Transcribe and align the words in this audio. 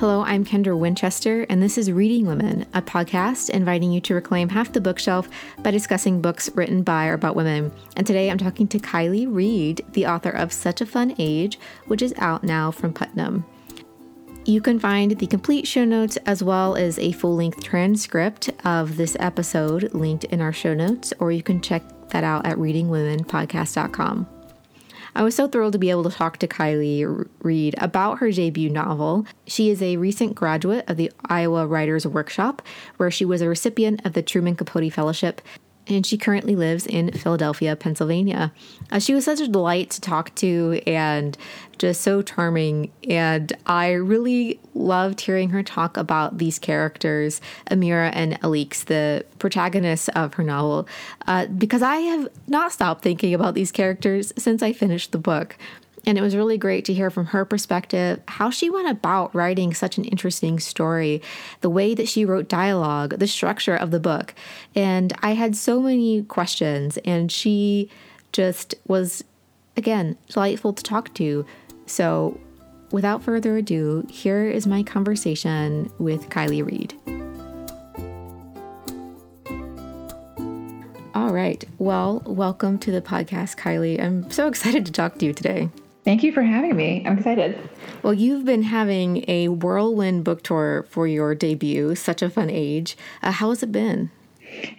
Hello, 0.00 0.22
I'm 0.22 0.46
Kendra 0.46 0.78
Winchester, 0.78 1.44
and 1.50 1.62
this 1.62 1.76
is 1.76 1.92
Reading 1.92 2.24
Women, 2.24 2.64
a 2.72 2.80
podcast 2.80 3.50
inviting 3.50 3.92
you 3.92 4.00
to 4.00 4.14
reclaim 4.14 4.48
half 4.48 4.72
the 4.72 4.80
bookshelf 4.80 5.28
by 5.58 5.70
discussing 5.70 6.22
books 6.22 6.48
written 6.54 6.82
by 6.82 7.08
or 7.08 7.12
about 7.12 7.36
women. 7.36 7.70
And 7.96 8.06
today 8.06 8.30
I'm 8.30 8.38
talking 8.38 8.66
to 8.68 8.78
Kiley 8.78 9.26
Reid, 9.30 9.84
the 9.92 10.06
author 10.06 10.30
of 10.30 10.54
Such 10.54 10.80
a 10.80 10.86
Fun 10.86 11.14
Age, 11.18 11.58
which 11.86 12.00
is 12.00 12.14
out 12.16 12.42
now 12.42 12.70
from 12.70 12.94
Putnam. 12.94 13.44
You 14.46 14.62
can 14.62 14.78
find 14.78 15.18
the 15.18 15.26
complete 15.26 15.66
show 15.66 15.84
notes 15.84 16.16
as 16.24 16.42
well 16.42 16.76
as 16.76 16.98
a 16.98 17.12
full 17.12 17.36
length 17.36 17.62
transcript 17.62 18.48
of 18.64 18.96
this 18.96 19.18
episode 19.20 19.92
linked 19.92 20.24
in 20.24 20.40
our 20.40 20.54
show 20.54 20.72
notes, 20.72 21.12
or 21.18 21.30
you 21.30 21.42
can 21.42 21.60
check 21.60 21.82
that 22.08 22.24
out 22.24 22.46
at 22.46 22.56
readingwomenpodcast.com. 22.56 24.39
I 25.14 25.22
was 25.22 25.34
so 25.34 25.48
thrilled 25.48 25.72
to 25.72 25.78
be 25.78 25.90
able 25.90 26.04
to 26.04 26.10
talk 26.10 26.38
to 26.38 26.46
Kiley 26.46 27.28
Reid 27.42 27.74
about 27.78 28.18
her 28.18 28.30
debut 28.30 28.70
novel. 28.70 29.26
She 29.46 29.70
is 29.70 29.82
a 29.82 29.96
recent 29.96 30.34
graduate 30.34 30.84
of 30.88 30.96
the 30.96 31.10
Iowa 31.26 31.66
Writers 31.66 32.06
Workshop, 32.06 32.62
where 32.96 33.10
she 33.10 33.24
was 33.24 33.40
a 33.40 33.48
recipient 33.48 34.04
of 34.06 34.12
the 34.12 34.22
Truman 34.22 34.56
Capote 34.56 34.92
Fellowship 34.92 35.40
and 35.86 36.06
she 36.06 36.16
currently 36.16 36.54
lives 36.54 36.86
in 36.86 37.10
Philadelphia, 37.12 37.74
Pennsylvania. 37.74 38.52
Uh, 38.90 38.98
she 38.98 39.14
was 39.14 39.24
such 39.24 39.40
a 39.40 39.48
delight 39.48 39.90
to 39.90 40.00
talk 40.00 40.34
to 40.36 40.80
and 40.86 41.36
just 41.78 42.02
so 42.02 42.22
charming. 42.22 42.92
And 43.08 43.52
I 43.66 43.92
really 43.92 44.60
loved 44.74 45.20
hearing 45.20 45.50
her 45.50 45.62
talk 45.62 45.96
about 45.96 46.38
these 46.38 46.58
characters, 46.58 47.40
Amira 47.70 48.10
and 48.12 48.38
Alix, 48.44 48.84
the 48.84 49.24
protagonists 49.38 50.08
of 50.10 50.34
her 50.34 50.44
novel, 50.44 50.86
uh, 51.26 51.46
because 51.46 51.82
I 51.82 51.96
have 51.96 52.28
not 52.46 52.72
stopped 52.72 53.02
thinking 53.02 53.34
about 53.34 53.54
these 53.54 53.72
characters 53.72 54.32
since 54.36 54.62
I 54.62 54.72
finished 54.72 55.12
the 55.12 55.18
book. 55.18 55.56
And 56.06 56.16
it 56.16 56.22
was 56.22 56.34
really 56.34 56.56
great 56.56 56.84
to 56.86 56.94
hear 56.94 57.10
from 57.10 57.26
her 57.26 57.44
perspective 57.44 58.20
how 58.26 58.50
she 58.50 58.70
went 58.70 58.88
about 58.88 59.34
writing 59.34 59.74
such 59.74 59.98
an 59.98 60.04
interesting 60.04 60.58
story, 60.58 61.20
the 61.60 61.70
way 61.70 61.94
that 61.94 62.08
she 62.08 62.24
wrote 62.24 62.48
dialogue, 62.48 63.18
the 63.18 63.26
structure 63.26 63.76
of 63.76 63.90
the 63.90 64.00
book. 64.00 64.34
And 64.74 65.12
I 65.22 65.34
had 65.34 65.56
so 65.56 65.80
many 65.80 66.22
questions, 66.22 66.98
and 67.04 67.30
she 67.30 67.90
just 68.32 68.74
was, 68.86 69.24
again, 69.76 70.16
delightful 70.28 70.72
to 70.72 70.82
talk 70.82 71.12
to. 71.14 71.44
So, 71.86 72.40
without 72.90 73.22
further 73.22 73.56
ado, 73.56 74.06
here 74.08 74.46
is 74.46 74.66
my 74.66 74.82
conversation 74.82 75.92
with 75.98 76.28
Kiley 76.30 76.64
Reid. 76.64 76.94
All 81.14 81.34
right. 81.34 81.62
Well, 81.78 82.22
welcome 82.24 82.78
to 82.78 82.90
the 82.90 83.02
podcast, 83.02 83.56
Kiley. 83.56 84.02
I'm 84.02 84.30
so 84.30 84.46
excited 84.48 84.86
to 84.86 84.92
talk 84.92 85.18
to 85.18 85.26
you 85.26 85.32
today. 85.34 85.68
Thank 86.10 86.24
you 86.24 86.32
for 86.32 86.42
having 86.42 86.74
me. 86.74 87.04
I'm 87.06 87.18
excited. 87.18 87.56
Well, 88.02 88.12
you've 88.12 88.44
been 88.44 88.64
having 88.64 89.24
a 89.28 89.46
whirlwind 89.46 90.24
book 90.24 90.42
tour 90.42 90.84
for 90.88 91.06
your 91.06 91.36
debut, 91.36 91.94
Such 91.94 92.20
a 92.20 92.28
Fun 92.28 92.50
Age. 92.50 92.96
Uh, 93.22 93.30
how 93.30 93.50
has 93.50 93.62
it 93.62 93.70
been? 93.70 94.10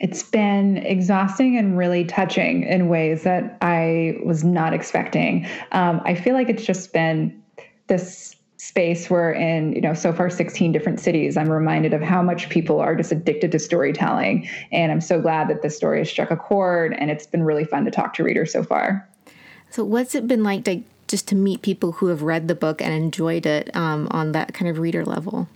It's 0.01 0.23
been 0.23 0.79
exhausting 0.79 1.57
and 1.57 1.77
really 1.77 2.03
touching 2.03 2.63
in 2.63 2.89
ways 2.89 3.23
that 3.23 3.57
I 3.61 4.19
was 4.25 4.43
not 4.43 4.73
expecting. 4.73 5.47
Um, 5.71 6.01
I 6.03 6.15
feel 6.15 6.33
like 6.33 6.49
it's 6.49 6.65
just 6.65 6.91
been 6.91 7.41
this 7.87 8.35
space 8.57 9.09
where 9.09 9.31
in 9.31 9.71
you 9.71 9.81
know 9.81 9.93
so 9.93 10.11
far 10.11 10.29
16 10.29 10.71
different 10.71 10.99
cities 10.99 11.35
i'm 11.35 11.49
reminded 11.49 11.95
of 11.95 12.01
how 12.01 12.21
much 12.21 12.47
people 12.49 12.79
are 12.79 12.95
just 12.95 13.11
addicted 13.11 13.51
to 13.51 13.57
storytelling 13.57 14.47
and 14.71 14.91
i'm 14.91 15.01
so 15.01 15.19
glad 15.19 15.49
that 15.49 15.63
this 15.63 15.75
story 15.75 15.97
has 15.97 16.07
struck 16.07 16.29
a 16.29 16.37
chord 16.37 16.93
and 16.93 17.09
it's 17.09 17.25
been 17.25 17.41
really 17.41 17.65
fun 17.65 17.85
to 17.85 17.89
talk 17.89 18.13
to 18.13 18.23
readers 18.23 18.53
so 18.53 18.63
far 18.63 19.09
so 19.71 19.83
what's 19.83 20.13
it 20.13 20.27
been 20.27 20.43
like 20.43 20.63
to 20.63 20.83
just 21.11 21.27
to 21.27 21.35
meet 21.35 21.61
people 21.61 21.91
who 21.91 22.07
have 22.07 22.23
read 22.23 22.47
the 22.47 22.55
book 22.55 22.81
and 22.81 22.93
enjoyed 22.93 23.45
it 23.45 23.73
um, 23.75 24.07
on 24.11 24.31
that 24.31 24.53
kind 24.53 24.69
of 24.69 24.79
reader 24.79 25.05
level? 25.05 25.47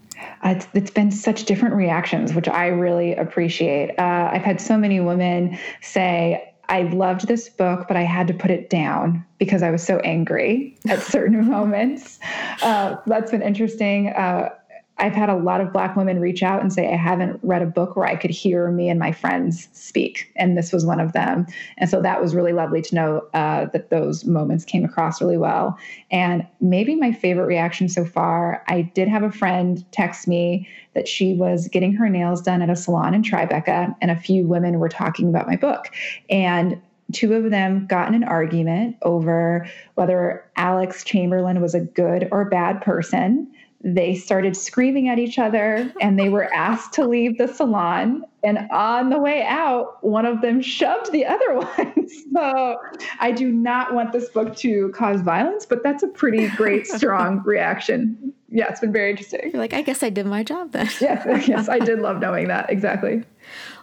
Uh, 0.43 0.49
it's, 0.49 0.67
it's 0.73 0.91
been 0.91 1.11
such 1.11 1.45
different 1.45 1.75
reactions, 1.75 2.33
which 2.33 2.47
I 2.47 2.67
really 2.67 3.16
appreciate. 3.16 3.97
Uh, 3.97 4.29
I've 4.31 4.44
had 4.44 4.61
so 4.61 4.77
many 4.77 4.99
women 4.99 5.57
say, 5.81 6.53
I 6.67 6.83
loved 6.83 7.27
this 7.27 7.49
book, 7.49 7.88
but 7.88 7.95
I 7.97 8.03
had 8.03 8.27
to 8.27 8.33
put 8.33 8.51
it 8.51 8.69
down 8.69 9.25
because 9.38 9.61
I 9.61 9.71
was 9.71 9.83
so 9.83 9.99
angry 9.99 10.77
at 10.88 11.01
certain 11.01 11.45
moments. 11.49 12.19
Uh, 12.61 12.97
that's 13.05 13.31
been 13.31 13.41
interesting. 13.41 14.09
Uh, 14.09 14.49
I've 14.97 15.13
had 15.13 15.29
a 15.29 15.35
lot 15.35 15.59
of 15.59 15.73
Black 15.73 15.95
women 15.95 16.19
reach 16.19 16.41
out 16.41 16.61
and 16.61 16.72
say, 16.72 16.91
I 16.91 16.95
haven't 16.95 17.39
read 17.44 17.61
a 17.61 17.66
book 17.66 17.95
where 17.95 18.07
I 18.07 18.16
could 18.16 18.31
hear 18.31 18.72
me 18.72 18.88
and 18.88 18.97
my 18.97 19.11
friends 19.11 19.67
speak. 19.73 20.31
And 20.38 20.57
this 20.57 20.72
was 20.72 20.85
one 20.85 21.01
of 21.01 21.11
them. 21.11 21.45
And 21.78 21.89
so 21.89 22.01
that 22.01 22.22
was 22.22 22.33
really 22.33 22.53
lovely 22.53 22.81
to 22.81 22.95
know 22.95 23.28
uh, 23.33 23.66
that 23.73 23.89
those 23.89 24.23
moments 24.23 24.63
came 24.63 24.85
across 24.85 25.22
really 25.22 25.38
well. 25.38 25.78
And 26.11 26.47
maybe 26.61 26.95
my 26.95 27.11
favorite 27.11 27.45
reaction 27.45 27.89
so 27.89 28.06
far, 28.06 28.63
I 28.67 28.83
did 28.83 29.09
have 29.09 29.23
a 29.23 29.31
friend 29.31 29.83
text 29.91 30.28
me 30.28 30.67
that 30.94 31.07
she 31.09 31.33
was 31.33 31.67
getting 31.67 31.94
her 31.94 32.07
nails 32.07 32.41
done 32.41 32.62
at 32.62 32.69
a 32.69 32.75
salon 32.75 33.13
in 33.13 33.22
Tribeca, 33.22 33.94
and 34.01 34.12
a 34.12 34.16
few 34.16 34.47
women 34.47 34.79
were 34.79 34.88
talking 34.88 35.27
about 35.27 35.45
my 35.45 35.57
book. 35.57 35.89
And 36.29 36.81
two 37.12 37.33
of 37.33 37.51
them 37.51 37.85
got 37.85 38.07
in 38.07 38.16
an 38.16 38.23
argument 38.23 38.95
over 39.01 39.67
whether 39.95 40.44
Alix 40.56 41.03
Chamberlain 41.03 41.62
was 41.62 41.75
a 41.75 41.81
good 41.81 42.27
or 42.31 42.45
bad 42.45 42.81
person 42.81 43.51
they 43.85 44.16
started 44.16 44.57
screaming 44.57 45.09
at 45.09 45.19
each 45.19 45.38
other 45.38 45.94
and 46.01 46.18
they 46.18 46.28
were 46.28 46.51
asked 46.51 46.91
to 46.94 47.07
leave 47.07 47.38
the 47.38 47.47
salon. 47.47 48.25
And 48.44 48.68
on 48.72 49.12
the 49.12 49.19
way 49.19 49.44
out, 49.44 50.03
one 50.03 50.25
of 50.25 50.41
them 50.41 50.59
shoved 50.59 51.12
the 51.12 51.23
other 51.23 51.53
one. 51.59 52.09
so 52.34 52.78
I 53.19 53.31
do 53.31 53.51
not 53.51 53.94
want 53.94 54.12
this 54.12 54.28
book 54.29 54.56
to 54.57 54.90
cause 54.90 55.22
violence, 55.22 55.68
but 55.68 55.84
that's 55.84 56.01
a 56.01 56.07
pretty 56.07 56.47
great, 56.50 56.88
strong 56.97 57.44
reaction. 57.45 58.34
Yeah, 58.50 58.66
it's 58.69 58.79
been 58.79 58.91
very 58.91 59.12
interesting. 59.12 59.51
You're 59.53 59.62
like, 59.62 59.74
I 59.74 59.84
guess 59.84 60.01
I 60.01 60.09
did 60.09 60.25
my 60.25 60.41
job 60.41 60.72
then. 60.72 60.90
yes, 61.00 61.47
yes, 61.47 61.69
I 61.69 61.78
did 61.78 62.00
love 62.00 62.19
knowing 62.19 62.47
that. 62.47 62.72
Exactly. 62.72 63.24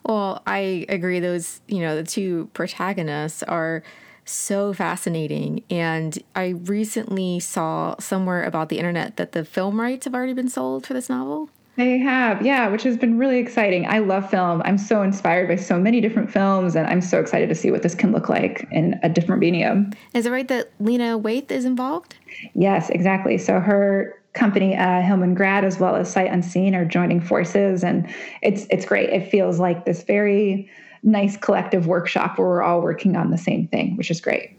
Well, 0.05 0.43
I 0.49 0.85
agree. 0.89 1.21
Those, 1.21 1.61
you 1.69 1.79
know, 1.79 1.95
the 1.95 2.03
two 2.03 2.51
protagonists 2.55 3.45
are 3.45 3.85
so 4.25 4.73
fascinating. 4.73 5.65
And 5.71 6.19
I 6.35 6.49
recently 6.49 7.41
saw 7.41 7.97
somewhere 7.99 8.45
about 8.45 8.69
the 8.69 8.79
internet 8.79 9.17
that 9.17 9.33
the 9.33 9.45
film 9.45 9.81
rights 9.81 10.05
have 10.05 10.15
already 10.15 10.35
been 10.35 10.49
sold 10.49 10.87
for 10.87 10.95
this 10.95 11.09
novel. 11.09 11.51
They 11.77 11.97
have, 11.99 12.45
yeah, 12.45 12.69
which 12.69 12.83
has 12.83 12.99
been 12.99 13.17
really 13.17 13.39
exciting. 13.39 13.87
I 13.87 14.01
love 14.01 14.29
film. 14.29 14.61
I'm 14.67 14.77
so 14.77 15.03
inspired 15.03 15.49
by 15.49 15.57
so 15.57 15.81
many 15.81 16.03
different 16.03 16.31
films, 16.31 16.77
and 16.77 16.87
I'm 16.87 17.01
so 17.01 17.19
excited 17.19 17.49
to 17.49 17.55
see 17.55 17.71
what 17.71 17.83
this 17.83 17.95
can 17.95 18.13
look 18.13 18.29
like 18.29 18.69
in 18.71 19.01
a 19.03 19.09
different 19.09 19.41
medium. 19.41 19.91
Is 20.13 20.27
it 20.27 20.31
right 20.31 20.47
that 20.49 20.71
Lena 20.81 21.19
Waithe 21.19 21.51
is 21.51 21.65
involved? 21.65 22.17
Yes, 22.55 22.91
exactly. 22.91 23.39
So 23.39 23.59
her 23.59 24.23
company 24.35 24.77
uh, 24.77 25.01
Hillman 25.01 25.35
Grad 25.35 25.65
as 25.65 25.79
well 25.79 25.97
as 25.97 26.13
Sight 26.13 26.31
Unseen 26.31 26.75
are 26.75 26.85
joining 26.85 27.23
forces, 27.23 27.83
and 27.83 28.07
it's 28.43 28.67
it's 28.69 28.85
great. 28.85 29.09
It 29.09 29.31
feels 29.31 29.59
like 29.59 29.87
this 29.87 30.03
very 30.03 30.71
nice 31.03 31.37
collective 31.37 31.87
workshop 31.87 32.39
where 32.39 32.47
we're 32.47 32.63
all 32.63 32.81
working 32.81 33.17
on 33.17 33.31
the 33.31 33.39
same 33.39 33.67
thing, 33.69 33.97
which 33.97 34.11
is 34.11 34.21
great. 34.21 34.57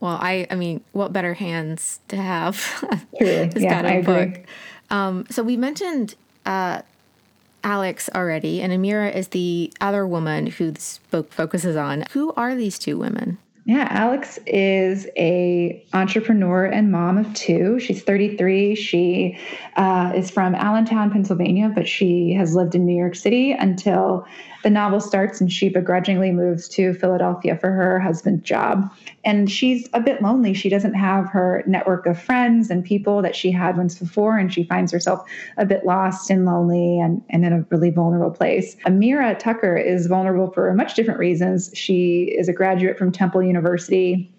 Well, 0.00 0.18
I 0.20 0.46
I 0.50 0.54
mean, 0.54 0.82
what 0.92 1.12
better 1.12 1.34
hands 1.34 2.00
to 2.08 2.16
have? 2.16 2.56
Truly, 3.18 3.50
yeah, 3.56 3.82
I 3.84 3.92
agree. 3.92 4.44
Um, 4.90 5.26
so 5.30 5.42
we 5.42 5.56
mentioned 5.56 6.14
uh, 6.46 6.82
Alix 7.62 8.08
already, 8.14 8.62
and 8.62 8.72
Amira 8.72 9.14
is 9.14 9.28
the 9.28 9.72
other 9.80 10.06
woman 10.06 10.46
who 10.46 10.70
this 10.70 10.98
book 11.10 11.32
focuses 11.32 11.76
on. 11.76 12.04
Who 12.12 12.32
are 12.34 12.54
these 12.54 12.78
two 12.78 12.98
women? 12.98 13.38
Yeah, 13.70 13.86
Alix 13.88 14.36
is 14.48 15.06
a 15.16 15.86
entrepreneur 15.92 16.64
and 16.64 16.90
mom 16.90 17.18
of 17.18 17.32
two. 17.34 17.78
She's 17.78 18.02
33. 18.02 18.74
She 18.74 19.38
uh, 19.76 20.10
is 20.12 20.28
from 20.28 20.56
Allentown, 20.56 21.12
Pennsylvania, 21.12 21.70
but 21.72 21.86
she 21.86 22.32
has 22.32 22.56
lived 22.56 22.74
in 22.74 22.84
New 22.84 22.96
York 22.96 23.14
City 23.14 23.52
until 23.52 24.26
the 24.64 24.70
novel 24.70 24.98
starts 24.98 25.40
and 25.40 25.52
she 25.52 25.68
begrudgingly 25.68 26.32
moves 26.32 26.68
to 26.70 26.94
Philadelphia 26.94 27.56
for 27.56 27.70
her 27.70 28.00
husband's 28.00 28.42
job. 28.42 28.92
And 29.24 29.50
she's 29.50 29.88
a 29.92 30.00
bit 30.00 30.22
lonely. 30.22 30.54
She 30.54 30.68
doesn't 30.68 30.94
have 30.94 31.28
her 31.28 31.62
network 31.66 32.06
of 32.06 32.20
friends 32.20 32.70
and 32.70 32.84
people 32.84 33.20
that 33.22 33.36
she 33.36 33.50
had 33.50 33.76
once 33.76 33.98
before, 33.98 34.38
and 34.38 34.52
she 34.52 34.64
finds 34.64 34.92
herself 34.92 35.28
a 35.58 35.66
bit 35.66 35.84
lost 35.84 36.30
and 36.30 36.46
lonely 36.46 36.98
and, 36.98 37.22
and 37.28 37.44
in 37.44 37.52
a 37.52 37.66
really 37.70 37.90
vulnerable 37.90 38.30
place. 38.30 38.76
Amira 38.86 39.38
Tucker 39.38 39.76
is 39.76 40.06
vulnerable 40.06 40.50
for 40.50 40.72
much 40.74 40.94
different 40.94 41.20
reasons. 41.20 41.70
She 41.74 42.34
is 42.36 42.48
a 42.48 42.52
graduate 42.52 42.98
from 42.98 43.12
Temple 43.12 43.42
University 43.42 44.32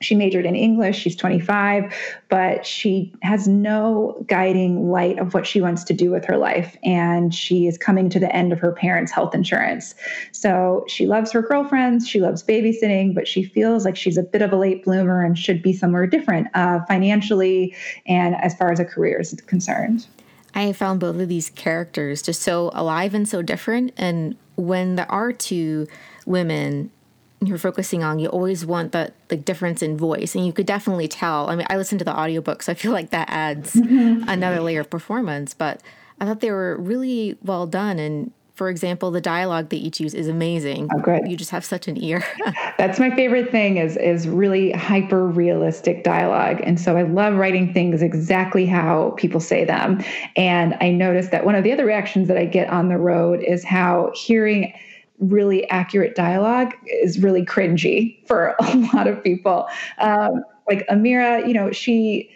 she 0.00 0.14
majored 0.14 0.46
in 0.46 0.54
English. 0.54 0.98
She's 0.98 1.16
25, 1.16 1.92
but 2.28 2.64
she 2.64 3.12
has 3.22 3.48
no 3.48 4.24
guiding 4.28 4.90
light 4.90 5.18
of 5.18 5.34
what 5.34 5.46
she 5.46 5.60
wants 5.60 5.84
to 5.84 5.94
do 5.94 6.10
with 6.10 6.24
her 6.24 6.36
life. 6.36 6.76
And 6.82 7.34
she 7.34 7.66
is 7.66 7.76
coming 7.76 8.08
to 8.10 8.20
the 8.20 8.34
end 8.34 8.52
of 8.52 8.58
her 8.60 8.72
parents' 8.72 9.10
health 9.10 9.34
insurance. 9.34 9.94
So 10.32 10.84
she 10.88 11.06
loves 11.06 11.32
her 11.32 11.42
girlfriends, 11.42 12.08
she 12.08 12.20
loves 12.20 12.42
babysitting, 12.42 13.14
but 13.14 13.26
she 13.26 13.42
feels 13.42 13.84
like 13.84 13.96
she's 13.96 14.18
a 14.18 14.22
bit 14.22 14.42
of 14.42 14.52
a 14.52 14.56
late 14.56 14.84
bloomer 14.84 15.24
and 15.24 15.36
should 15.38 15.62
be 15.62 15.72
somewhere 15.72 16.06
different 16.06 16.48
uh, 16.54 16.80
financially 16.86 17.74
and 18.06 18.36
as 18.36 18.54
far 18.54 18.70
as 18.70 18.78
a 18.78 18.84
career 18.84 19.20
is 19.20 19.32
concerned. 19.46 20.06
I 20.54 20.72
found 20.72 21.00
both 21.00 21.20
of 21.20 21.28
these 21.28 21.50
characters 21.50 22.22
just 22.22 22.42
so 22.42 22.70
alive 22.74 23.14
and 23.14 23.28
so 23.28 23.42
different. 23.42 23.92
And 23.96 24.36
when 24.56 24.96
there 24.96 25.10
are 25.10 25.32
two 25.32 25.86
women 26.26 26.90
you're 27.40 27.58
focusing 27.58 28.02
on, 28.02 28.18
you 28.18 28.28
always 28.28 28.66
want 28.66 28.92
the 28.92 29.12
the 29.28 29.36
difference 29.36 29.82
in 29.82 29.96
voice, 29.96 30.34
and 30.34 30.46
you 30.46 30.52
could 30.52 30.66
definitely 30.66 31.08
tell. 31.08 31.48
I 31.48 31.56
mean, 31.56 31.66
I 31.70 31.76
listen 31.76 31.98
to 31.98 32.04
the 32.04 32.16
audiobook, 32.16 32.62
so 32.62 32.72
I 32.72 32.74
feel 32.74 32.92
like 32.92 33.10
that 33.10 33.28
adds 33.30 33.74
mm-hmm. 33.74 34.28
another 34.28 34.60
layer 34.60 34.80
of 34.80 34.90
performance. 34.90 35.54
But 35.54 35.80
I 36.20 36.24
thought 36.24 36.40
they 36.40 36.50
were 36.50 36.76
really 36.76 37.38
well 37.42 37.66
done, 37.66 37.98
and 37.98 38.32
for 38.58 38.68
example, 38.68 39.12
the 39.12 39.20
dialogue 39.20 39.68
they 39.68 39.76
each 39.76 40.00
use 40.00 40.14
is 40.14 40.26
amazing. 40.26 40.88
Oh, 40.92 40.98
good. 40.98 41.28
You 41.28 41.36
just 41.36 41.52
have 41.52 41.64
such 41.64 41.86
an 41.86 41.96
ear. 42.02 42.24
That's 42.76 42.98
my 42.98 43.14
favorite 43.14 43.52
thing 43.52 43.76
is 43.76 43.96
is 43.96 44.26
really 44.26 44.72
hyper 44.72 45.24
realistic 45.24 46.02
dialogue. 46.02 46.60
And 46.64 46.80
so 46.80 46.96
I 46.96 47.02
love 47.02 47.34
writing 47.34 47.72
things 47.72 48.02
exactly 48.02 48.66
how 48.66 49.14
people 49.16 49.38
say 49.38 49.64
them. 49.64 50.02
And 50.34 50.76
I 50.80 50.90
noticed 50.90 51.30
that 51.30 51.46
one 51.46 51.54
of 51.54 51.62
the 51.62 51.70
other 51.70 51.84
reactions 51.84 52.26
that 52.26 52.36
I 52.36 52.46
get 52.46 52.68
on 52.68 52.88
the 52.88 52.98
road 52.98 53.44
is 53.44 53.62
how 53.62 54.10
hearing 54.12 54.74
really 55.18 55.68
accurate 55.70 56.14
dialogue 56.14 56.74
is 56.86 57.18
really 57.18 57.44
cringy 57.44 58.26
for 58.26 58.54
a 58.60 58.76
lot 58.94 59.06
of 59.06 59.22
people. 59.22 59.66
Um, 59.98 60.44
like 60.68 60.86
Amira, 60.88 61.46
you 61.46 61.54
know, 61.54 61.72
she 61.72 62.30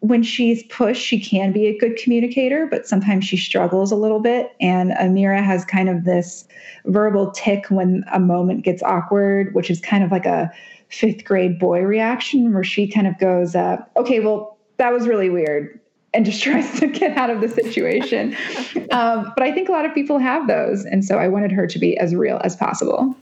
when 0.00 0.22
she's 0.22 0.62
pushed, 0.64 1.02
she 1.02 1.20
can 1.20 1.52
be 1.52 1.66
a 1.66 1.76
good 1.76 1.96
communicator, 1.96 2.66
but 2.66 2.86
sometimes 2.86 3.24
she 3.24 3.36
struggles 3.36 3.92
a 3.92 3.96
little 3.96 4.20
bit. 4.20 4.54
And 4.58 4.92
Amira 4.92 5.44
has 5.44 5.64
kind 5.64 5.90
of 5.90 6.04
this 6.04 6.48
verbal 6.86 7.30
tick 7.32 7.66
when 7.68 8.04
a 8.12 8.18
moment 8.18 8.64
gets 8.64 8.82
awkward, 8.82 9.54
which 9.54 9.70
is 9.70 9.78
kind 9.80 10.02
of 10.02 10.10
like 10.10 10.24
a 10.24 10.50
fifth 10.88 11.24
grade 11.24 11.58
boy 11.58 11.82
reaction 11.82 12.52
where 12.54 12.64
she 12.64 12.88
kind 12.88 13.06
of 13.06 13.18
goes, 13.18 13.54
uh, 13.54 13.76
okay, 13.96 14.20
well, 14.20 14.56
that 14.78 14.90
was 14.90 15.06
really 15.06 15.28
weird. 15.28 15.79
And 16.12 16.24
just 16.24 16.42
tries 16.42 16.80
to 16.80 16.88
get 16.88 17.16
out 17.16 17.30
of 17.30 17.40
the 17.40 17.48
situation. 17.48 18.36
um, 18.90 19.32
but 19.36 19.42
I 19.42 19.52
think 19.52 19.68
a 19.68 19.72
lot 19.72 19.84
of 19.84 19.94
people 19.94 20.18
have 20.18 20.48
those. 20.48 20.84
And 20.84 21.04
so 21.04 21.18
I 21.18 21.28
wanted 21.28 21.52
her 21.52 21.66
to 21.68 21.78
be 21.78 21.96
as 21.98 22.14
real 22.14 22.40
as 22.42 22.56
possible. 22.56 23.14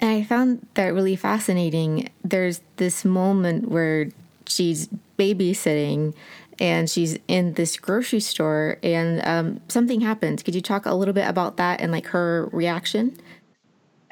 And 0.00 0.10
I 0.10 0.22
found 0.24 0.66
that 0.74 0.94
really 0.94 1.16
fascinating. 1.16 2.08
There's 2.24 2.62
this 2.76 3.04
moment 3.04 3.68
where 3.68 4.08
she's 4.46 4.88
babysitting 5.18 6.14
and 6.58 6.88
she's 6.88 7.18
in 7.28 7.54
this 7.54 7.76
grocery 7.76 8.20
store 8.20 8.78
and 8.82 9.26
um, 9.26 9.60
something 9.68 10.00
happened. 10.00 10.44
Could 10.44 10.54
you 10.54 10.60
talk 10.60 10.86
a 10.86 10.94
little 10.94 11.14
bit 11.14 11.28
about 11.28 11.56
that 11.58 11.80
and 11.80 11.92
like 11.92 12.06
her 12.06 12.48
reaction? 12.52 13.18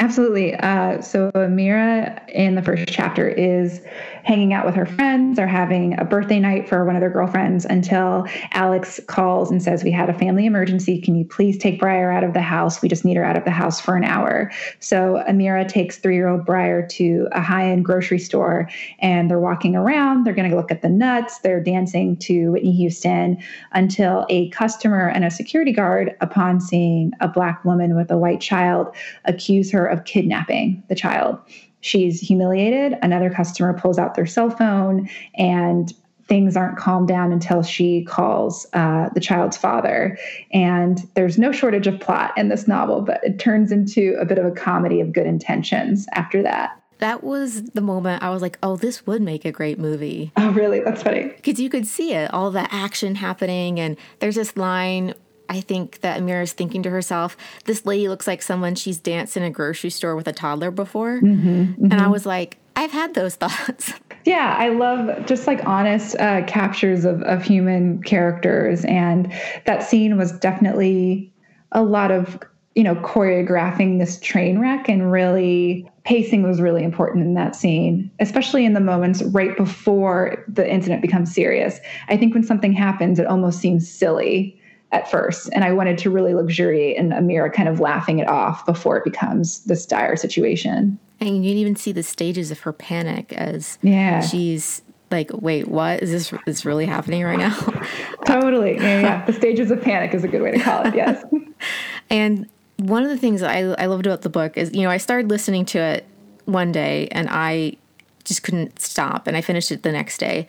Absolutely. 0.00 0.54
Uh, 0.54 1.00
so 1.00 1.32
Amira 1.32 2.26
in 2.28 2.54
the 2.54 2.62
first 2.62 2.84
chapter 2.88 3.28
is 3.28 3.80
hanging 4.28 4.52
out 4.52 4.66
with 4.66 4.75
her 4.75 4.84
friends 4.84 5.38
or 5.38 5.46
having 5.46 5.98
a 5.98 6.04
birthday 6.04 6.38
night 6.38 6.69
for 6.69 6.84
one 6.84 6.94
of 6.94 7.00
their 7.00 7.08
girlfriends 7.08 7.64
until 7.64 8.26
Alix 8.52 9.00
calls 9.06 9.50
and 9.50 9.62
says, 9.62 9.82
We 9.82 9.90
had 9.90 10.10
a 10.10 10.12
family 10.12 10.44
emergency. 10.44 11.00
Can 11.00 11.16
you 11.16 11.25
please 11.25 11.56
take 11.56 11.80
Briar 11.80 12.10
out 12.10 12.22
of 12.22 12.34
the 12.34 12.42
house? 12.42 12.82
We 12.82 12.90
just 12.90 13.06
need 13.06 13.16
her 13.16 13.25
out 13.25 13.38
of 13.38 13.46
the 13.46 13.50
house 13.50 13.80
for 13.80 13.96
an 13.96 14.04
hour. 14.04 14.52
So 14.80 15.25
Amira 15.26 15.66
takes 15.66 15.96
three 15.96 16.14
year 16.14 16.28
old 16.28 16.44
Briar 16.44 16.86
to 16.88 17.26
a 17.32 17.40
high 17.40 17.70
end 17.70 17.86
grocery 17.86 18.19
store 18.19 18.69
and 18.98 19.30
they're 19.30 19.40
walking 19.40 19.75
around. 19.75 20.25
They're 20.25 20.34
going 20.34 20.50
to 20.50 20.56
look 20.56 20.70
at 20.70 20.82
the 20.82 20.90
nuts. 20.90 21.38
They're 21.38 21.62
dancing 21.62 22.19
to 22.19 22.52
Whitney 22.52 22.72
Houston 22.72 23.38
until 23.72 24.26
a 24.28 24.50
customer 24.50 25.08
and 25.08 25.25
a 25.25 25.30
security 25.30 25.72
guard, 25.72 26.14
upon 26.20 26.60
seeing 26.60 27.12
a 27.20 27.28
black 27.28 27.64
woman 27.64 27.96
with 27.96 28.10
a 28.10 28.19
white 28.19 28.42
child, 28.42 28.94
accuse 29.25 29.70
her 29.70 29.86
of 29.86 30.04
kidnapping 30.04 30.82
the 30.90 30.94
child. 30.94 31.38
She's 31.80 32.20
humiliated. 32.20 32.98
Another 33.02 33.30
customer 33.30 33.72
pulls 33.72 33.98
out 33.98 34.14
their 34.14 34.26
cell 34.26 34.50
phone 34.50 35.08
and 35.34 35.92
things 36.28 36.56
aren't 36.56 36.76
calmed 36.76 37.08
down 37.08 37.32
until 37.32 37.62
she 37.62 38.04
calls 38.04 38.66
uh, 38.75 39.08
the 39.14 39.20
child's 39.20 39.56
father. 39.56 40.19
And 40.52 41.08
there's 41.14 41.38
no 41.38 41.52
shortage 41.52 41.86
of 41.86 41.98
plot 42.00 42.32
in 42.36 42.48
this 42.48 42.69
novel, 42.69 43.00
but 43.00 43.25
it 43.25 43.38
turns 43.38 43.72
into 43.72 44.14
a 44.20 44.26
bit 44.26 44.38
of 44.38 44.44
a 44.44 44.50
comedy 44.50 45.00
of 45.00 45.12
good 45.12 45.26
intentions 45.26 46.06
after 46.12 46.42
that. 46.42 46.80
That 46.98 47.22
was 47.22 47.62
the 47.62 47.80
moment 47.80 48.22
I 48.22 48.30
was 48.30 48.42
like, 48.42 48.58
oh, 48.62 48.76
this 48.76 49.06
would 49.06 49.22
make 49.22 49.44
a 49.44 49.52
great 49.52 49.78
movie. 49.78 50.32
Oh, 50.36 50.50
really? 50.50 50.80
That's 50.80 51.02
funny. 51.02 51.28
Because 51.28 51.60
you 51.60 51.70
could 51.70 51.86
see 51.86 52.12
it, 52.12 52.32
all 52.34 52.50
the 52.50 52.72
action 52.75 53.14
happening. 53.14 53.78
And 53.78 53.96
there's 54.19 54.34
this 54.34 54.56
line 54.56 55.14
I 55.48 55.60
think 55.60 56.00
that 56.00 56.20
Amira 56.20 56.42
is 56.42 56.52
thinking 56.52 56.82
to 56.82 56.90
herself, 56.90 57.36
this 57.64 57.86
lady 57.86 58.08
looks 58.08 58.26
like 58.26 58.42
someone 58.42 58.74
she's 58.74 58.98
danced 58.98 59.36
in 59.36 59.42
a 59.42 59.50
grocery 59.50 59.90
store 59.90 60.14
with 60.14 60.28
a 60.28 60.32
toddler 60.32 60.70
before. 60.70 61.20
Mm-hmm, 61.20 61.48
mm-hmm. 61.48 61.84
And 61.84 61.94
I 61.94 62.08
was 62.08 62.26
like, 62.26 62.58
I've 62.76 62.92
had 62.92 63.14
those 63.14 63.34
thoughts. 63.36 63.92
Yeah, 64.24 64.54
I 64.58 64.68
love 64.68 65.26
just 65.26 65.46
like 65.46 65.64
honest 65.64 66.16
uh, 66.16 66.44
captures 66.44 67.04
of, 67.04 67.22
of 67.22 67.42
human 67.42 68.02
characters. 68.02 68.84
And 68.84 69.32
that 69.64 69.82
scene 69.82 70.18
was 70.18 70.32
definitely 70.32 71.32
a 71.72 71.82
lot 71.82 72.10
of, 72.10 72.38
you 72.74 72.84
know, 72.84 72.94
choreographing 72.96 73.98
this 73.98 74.20
train 74.20 74.58
wreck 74.58 74.88
and 74.88 75.10
really 75.10 75.90
pacing 76.04 76.42
was 76.42 76.60
really 76.60 76.84
important 76.84 77.24
in 77.24 77.34
that 77.34 77.56
scene, 77.56 78.10
especially 78.20 78.64
in 78.64 78.74
the 78.74 78.80
moments 78.80 79.22
right 79.22 79.56
before 79.56 80.44
the 80.48 80.70
incident 80.70 81.02
becomes 81.02 81.34
serious. 81.34 81.80
I 82.08 82.16
think 82.16 82.34
when 82.34 82.44
something 82.44 82.72
happens, 82.72 83.18
it 83.18 83.26
almost 83.26 83.60
seems 83.60 83.90
silly 83.90 84.57
at 84.93 85.11
first. 85.11 85.50
And 85.52 85.64
I 85.64 85.73
wanted 85.73 85.99
to 85.99 86.11
really 86.11 86.35
luxuriate 86.35 86.96
in 86.96 87.11
Amira 87.11 87.52
kind 87.52 87.69
of 87.69 87.81
laughing 87.81 88.19
it 88.20 88.29
off 88.29 88.64
before 88.64 88.96
it 88.96 89.05
becomes 89.05 89.64
this 89.64 89.85
dire 89.85 90.17
situation. 90.17 90.99
And 91.20 91.44
you 91.44 91.50
can 91.50 91.58
even 91.58 91.76
see 91.76 91.93
the 91.93 92.02
stages 92.02 92.50
of 92.50 92.61
her 92.61 92.73
panic 92.73 93.32
as 93.32 93.79
yeah. 93.82 94.20
she's 94.20 94.82
like, 95.11 95.31
wait, 95.32 95.69
what 95.69 96.02
is 96.02 96.11
this? 96.11 96.40
Is 96.46 96.64
really 96.64 96.87
happening 96.87 97.25
right 97.25 97.38
now? 97.38 97.55
totally. 98.26 98.76
Yeah, 98.76 99.00
yeah. 99.00 99.25
The 99.26 99.32
stages 99.32 99.70
of 99.70 99.82
panic 99.82 100.14
is 100.14 100.25
a 100.25 100.29
good 100.29 100.43
way 100.43 100.52
to 100.52 100.61
call 100.61 100.87
it. 100.87 100.94
Yes. 100.94 101.25
and 102.11 102.49
one 102.76 103.02
of 103.02 103.11
the 103.11 103.19
things 103.19 103.43
I, 103.43 103.61
I 103.61 103.87
loved 103.87 104.06
about 104.06 104.23
the 104.23 104.29
book 104.29 104.56
is, 104.56 104.73
you 104.75 104.82
know, 104.82 104.90
I 104.90 104.99
started 104.99 105.31
listening 105.31 105.64
to 105.67 105.79
it 105.79 106.06
one 106.44 106.73
day 106.73 107.08
and 107.11 107.29
I 107.31 107.76
just 108.25 108.43
couldn't 108.43 108.81
stop. 108.81 109.26
And 109.26 109.37
I 109.37 109.40
finished 109.40 109.73
it 109.73 109.82
the 109.82 109.93
next 109.93 110.19
day 110.19 110.46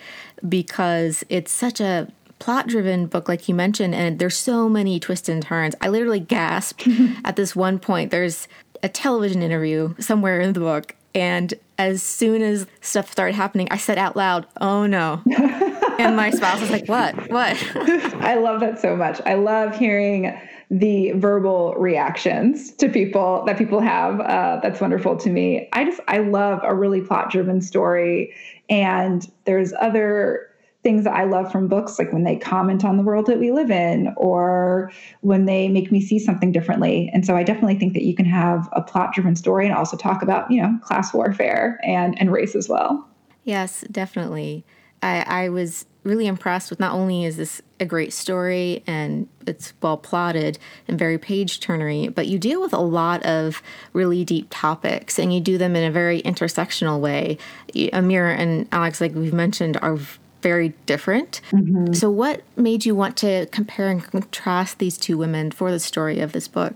because 0.47 1.23
it's 1.29 1.51
such 1.51 1.81
a 1.81 2.11
plot 2.39 2.67
driven 2.67 3.05
book, 3.05 3.27
like 3.27 3.47
you 3.47 3.55
mentioned, 3.55 3.93
and 3.93 4.17
there's 4.17 4.37
so 4.37 4.67
many 4.67 4.99
twists 4.99 5.29
and 5.29 5.43
turns. 5.43 5.75
I 5.81 5.89
literally 5.89 6.19
gasped 6.19 6.87
at 7.23 7.35
this 7.35 7.55
one 7.55 7.79
point. 7.79 8.11
There's 8.11 8.47
a 8.81 8.89
television 8.89 9.43
interview 9.43 9.93
somewhere 9.99 10.39
in 10.39 10.53
the 10.53 10.59
book, 10.59 10.95
and 11.13 11.53
as 11.77 12.01
soon 12.01 12.41
as 12.41 12.65
stuff 12.81 13.11
started 13.11 13.35
happening, 13.35 13.67
I 13.71 13.77
said 13.77 13.97
out 13.97 14.15
loud, 14.15 14.47
"Oh 14.59 14.85
no!" 14.85 15.21
and 15.99 16.15
my 16.15 16.29
spouse 16.29 16.61
was 16.61 16.71
like, 16.71 16.87
"What? 16.87 17.15
What?" 17.29 17.57
I 18.21 18.35
love 18.35 18.61
that 18.61 18.79
so 18.79 18.95
much. 18.95 19.21
I 19.25 19.35
love 19.35 19.77
hearing 19.77 20.37
the 20.71 21.11
verbal 21.13 21.73
reactions 21.77 22.71
to 22.73 22.89
people 22.89 23.43
that 23.47 23.57
people 23.57 23.79
have. 23.79 24.19
Uh, 24.21 24.59
that's 24.61 24.79
wonderful 24.79 25.17
to 25.17 25.29
me. 25.29 25.67
I 25.73 25.83
just 25.85 25.99
I 26.07 26.19
love 26.19 26.59
a 26.63 26.75
really 26.75 27.01
plot 27.01 27.31
driven 27.31 27.61
story, 27.61 28.33
and 28.69 29.29
there's 29.45 29.73
other 29.79 30.48
things 30.81 31.03
that 31.03 31.13
I 31.13 31.25
love 31.25 31.51
from 31.51 31.67
books, 31.67 31.99
like 31.99 32.13
when 32.13 32.23
they 32.23 32.37
comment 32.37 32.85
on 32.85 32.95
the 32.95 33.03
world 33.03 33.25
that 33.25 33.37
we 33.37 33.51
live 33.51 33.69
in 33.69 34.13
or 34.15 34.91
when 35.21 35.45
they 35.45 35.67
make 35.67 35.91
me 35.91 35.99
see 35.99 36.19
something 36.19 36.51
differently. 36.53 37.09
And 37.13 37.25
so 37.25 37.35
I 37.35 37.43
definitely 37.43 37.77
think 37.77 37.93
that 37.93 38.03
you 38.03 38.15
can 38.15 38.25
have 38.25 38.69
a 38.71 38.81
plot 38.81 39.13
driven 39.13 39.35
story 39.35 39.65
and 39.65 39.75
also 39.75 39.97
talk 39.97 40.21
about, 40.21 40.49
you 40.49 40.61
know, 40.61 40.77
class 40.81 41.13
warfare 41.13 41.79
and, 41.83 42.19
and 42.19 42.31
race 42.31 42.55
as 42.55 42.69
well. 42.69 43.05
Yes, 43.43 43.83
definitely. 43.91 44.63
I, 45.01 45.23
I 45.27 45.49
was 45.49 45.85
really 46.03 46.27
impressed 46.27 46.69
with 46.69 46.79
not 46.79 46.93
only 46.93 47.25
is 47.25 47.35
this 47.35 47.61
a 47.79 47.85
great 47.85 48.13
story 48.13 48.83
and 48.87 49.27
it's 49.45 49.73
well 49.81 49.97
plotted 49.97 50.57
and 50.87 50.97
very 50.97 51.17
page 51.17 51.59
turnery, 51.59 52.13
but 52.13 52.27
you 52.27 52.39
deal 52.39 52.61
with 52.61 52.73
a 52.73 52.79
lot 52.79 53.21
of 53.25 53.61
really 53.91 54.23
deep 54.23 54.47
topics 54.49 55.19
and 55.19 55.33
you 55.33 55.41
do 55.41 55.57
them 55.57 55.75
in 55.75 55.83
a 55.83 55.91
very 55.91 56.21
intersectional 56.21 56.99
way. 56.99 57.37
Amir 57.91 58.29
and 58.29 58.67
Alix, 58.71 59.01
like 59.01 59.13
we've 59.13 59.33
mentioned, 59.33 59.77
are 59.81 59.99
very 60.41 60.69
different. 60.85 61.41
Mm-hmm. 61.51 61.93
So, 61.93 62.09
what 62.09 62.41
made 62.55 62.85
you 62.85 62.95
want 62.95 63.17
to 63.17 63.45
compare 63.47 63.89
and 63.89 64.03
contrast 64.03 64.79
these 64.79 64.97
two 64.97 65.17
women 65.17 65.51
for 65.51 65.71
the 65.71 65.79
story 65.79 66.19
of 66.19 66.31
this 66.31 66.47
book? 66.47 66.73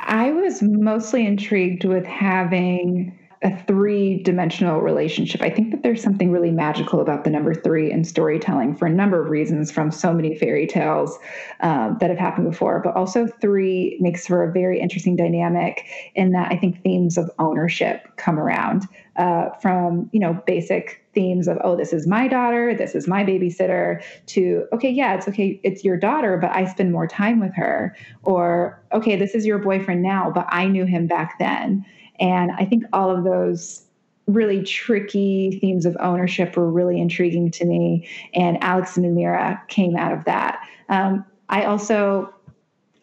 I 0.00 0.32
was 0.32 0.62
mostly 0.62 1.26
intrigued 1.26 1.84
with 1.84 2.04
having 2.04 3.18
a 3.44 3.54
three 3.64 4.22
dimensional 4.22 4.80
relationship. 4.80 5.42
I 5.42 5.50
think 5.50 5.70
that 5.70 5.82
there's 5.82 6.02
something 6.02 6.32
really 6.32 6.50
magical 6.50 7.00
about 7.00 7.24
the 7.24 7.30
number 7.30 7.54
three 7.54 7.92
in 7.92 8.02
storytelling 8.02 8.74
for 8.74 8.86
a 8.86 8.90
number 8.90 9.22
of 9.22 9.28
reasons 9.28 9.70
from 9.70 9.90
so 9.90 10.14
many 10.14 10.34
fairy 10.34 10.66
tales 10.66 11.18
um, 11.60 11.98
that 12.00 12.08
have 12.08 12.18
happened 12.18 12.50
before. 12.50 12.80
But 12.82 12.96
also, 12.96 13.26
three 13.26 13.98
makes 14.00 14.26
for 14.26 14.42
a 14.42 14.50
very 14.50 14.80
interesting 14.80 15.14
dynamic 15.14 15.84
in 16.14 16.32
that 16.32 16.50
I 16.50 16.56
think 16.56 16.82
themes 16.82 17.18
of 17.18 17.30
ownership 17.38 18.08
come 18.16 18.38
around 18.38 18.88
uh, 19.16 19.50
from, 19.60 20.08
you 20.12 20.20
know, 20.20 20.42
basic 20.46 21.04
themes 21.12 21.46
of 21.46 21.58
oh 21.62 21.76
this 21.76 21.92
is 21.92 22.08
my 22.08 22.26
daughter 22.26 22.74
this 22.74 22.96
is 22.96 23.06
my 23.06 23.22
babysitter 23.22 24.02
to 24.26 24.66
okay 24.72 24.90
yeah 24.90 25.14
it's 25.14 25.28
okay 25.28 25.60
it's 25.62 25.84
your 25.84 25.96
daughter 25.96 26.36
but 26.36 26.50
i 26.50 26.64
spend 26.64 26.90
more 26.90 27.06
time 27.06 27.38
with 27.38 27.54
her 27.54 27.96
or 28.24 28.82
okay 28.92 29.14
this 29.14 29.32
is 29.32 29.46
your 29.46 29.58
boyfriend 29.58 30.02
now 30.02 30.28
but 30.34 30.44
i 30.48 30.66
knew 30.66 30.84
him 30.84 31.06
back 31.06 31.38
then 31.38 31.86
and 32.20 32.52
I 32.52 32.64
think 32.64 32.84
all 32.92 33.10
of 33.10 33.24
those 33.24 33.84
really 34.26 34.62
tricky 34.62 35.58
themes 35.60 35.84
of 35.84 35.96
ownership 36.00 36.56
were 36.56 36.70
really 36.70 37.00
intriguing 37.00 37.50
to 37.50 37.64
me. 37.64 38.08
And 38.32 38.62
Alix 38.62 38.96
and 38.96 39.04
Amira 39.04 39.66
came 39.68 39.96
out 39.96 40.12
of 40.12 40.24
that. 40.24 40.66
Um, 40.88 41.24
I 41.48 41.64
also 41.64 42.34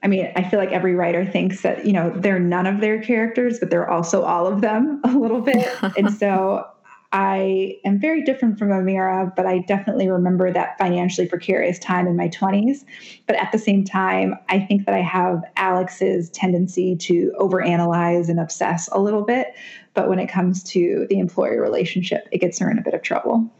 I 0.03 0.07
mean, 0.07 0.31
I 0.35 0.43
feel 0.43 0.59
like 0.59 0.71
every 0.71 0.95
writer 0.95 1.25
thinks 1.25 1.61
that, 1.61 1.85
you 1.85 1.93
know, 1.93 2.09
they're 2.09 2.39
none 2.39 2.65
of 2.65 2.81
their 2.81 3.01
characters, 3.01 3.59
but 3.59 3.69
they're 3.69 3.89
also 3.89 4.23
all 4.23 4.47
of 4.47 4.61
them 4.61 4.99
a 5.05 5.09
little 5.09 5.41
bit. 5.41 5.67
and 5.95 6.11
so 6.11 6.65
I 7.13 7.77
am 7.83 7.99
very 7.99 8.23
different 8.23 8.57
from 8.57 8.69
Amira, 8.69 9.35
but 9.35 9.45
I 9.45 9.59
definitely 9.59 10.09
remember 10.09 10.51
that 10.53 10.77
financially 10.77 11.27
precarious 11.27 11.77
time 11.77 12.07
in 12.07 12.15
my 12.15 12.29
20s. 12.29 12.85
But 13.27 13.35
at 13.35 13.51
the 13.51 13.57
same 13.59 13.83
time, 13.83 14.35
I 14.47 14.59
think 14.59 14.85
that 14.85 14.95
I 14.95 15.01
have 15.01 15.43
Alix's 15.57 16.29
tendency 16.29 16.95
to 16.95 17.33
overanalyze 17.37 18.29
and 18.29 18.39
obsess 18.39 18.87
a 18.93 18.99
little 18.99 19.23
bit. 19.23 19.47
But 19.93 20.07
when 20.07 20.19
it 20.19 20.27
comes 20.27 20.63
to 20.63 21.05
the 21.09 21.19
employee 21.19 21.57
relationship, 21.57 22.29
it 22.31 22.37
gets 22.37 22.59
her 22.59 22.71
in 22.71 22.77
a 22.77 22.81
bit 22.81 22.93
of 22.93 23.01
trouble. 23.01 23.51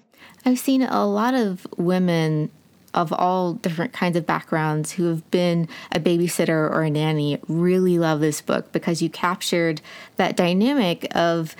I've 0.45 0.59
seen 0.59 0.81
a 0.83 1.05
lot 1.05 1.33
of 1.33 1.67
women 1.77 2.49
of 2.93 3.13
all 3.13 3.53
different 3.53 3.93
kinds 3.93 4.17
of 4.17 4.25
backgrounds 4.25 4.93
who 4.93 5.05
have 5.05 5.29
been 5.31 5.67
a 5.91 5.99
babysitter 5.99 6.49
or 6.49 6.83
a 6.83 6.89
nanny 6.89 7.39
really 7.47 7.99
love 7.99 8.19
this 8.21 8.41
book 8.41 8.71
because 8.71 9.01
you 9.01 9.09
captured 9.09 9.81
that 10.17 10.35
dynamic 10.35 11.07
of, 11.15 11.55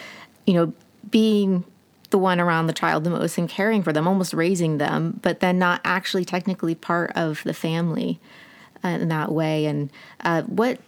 you 0.45 0.53
know, 0.53 0.73
being 1.09 1.63
the 2.11 2.17
one 2.17 2.39
around 2.39 2.67
the 2.67 2.73
child 2.73 3.03
the 3.03 3.09
most 3.09 3.37
and 3.37 3.49
caring 3.49 3.81
for 3.81 3.91
them, 3.91 4.07
almost 4.07 4.33
raising 4.33 4.77
them, 4.77 5.19
but 5.21 5.39
then 5.39 5.57
not 5.57 5.81
actually 5.83 6.25
technically 6.25 6.75
part 6.75 7.11
of 7.15 7.43
the 7.43 7.53
family 7.53 8.19
uh, 8.83 8.89
in 8.89 9.07
that 9.09 9.31
way. 9.31 9.65
And 9.65 9.89
uh, 10.21 10.43
what, 10.43 10.79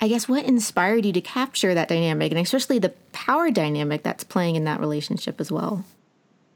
I 0.00 0.08
guess, 0.08 0.28
what 0.28 0.44
inspired 0.44 1.04
you 1.04 1.12
to 1.12 1.20
capture 1.20 1.74
that 1.74 1.88
dynamic 1.88 2.30
and 2.30 2.40
especially 2.40 2.78
the 2.78 2.90
power 3.12 3.50
dynamic 3.50 4.02
that's 4.02 4.24
playing 4.24 4.56
in 4.56 4.64
that 4.64 4.80
relationship 4.80 5.40
as 5.40 5.50
well? 5.50 5.84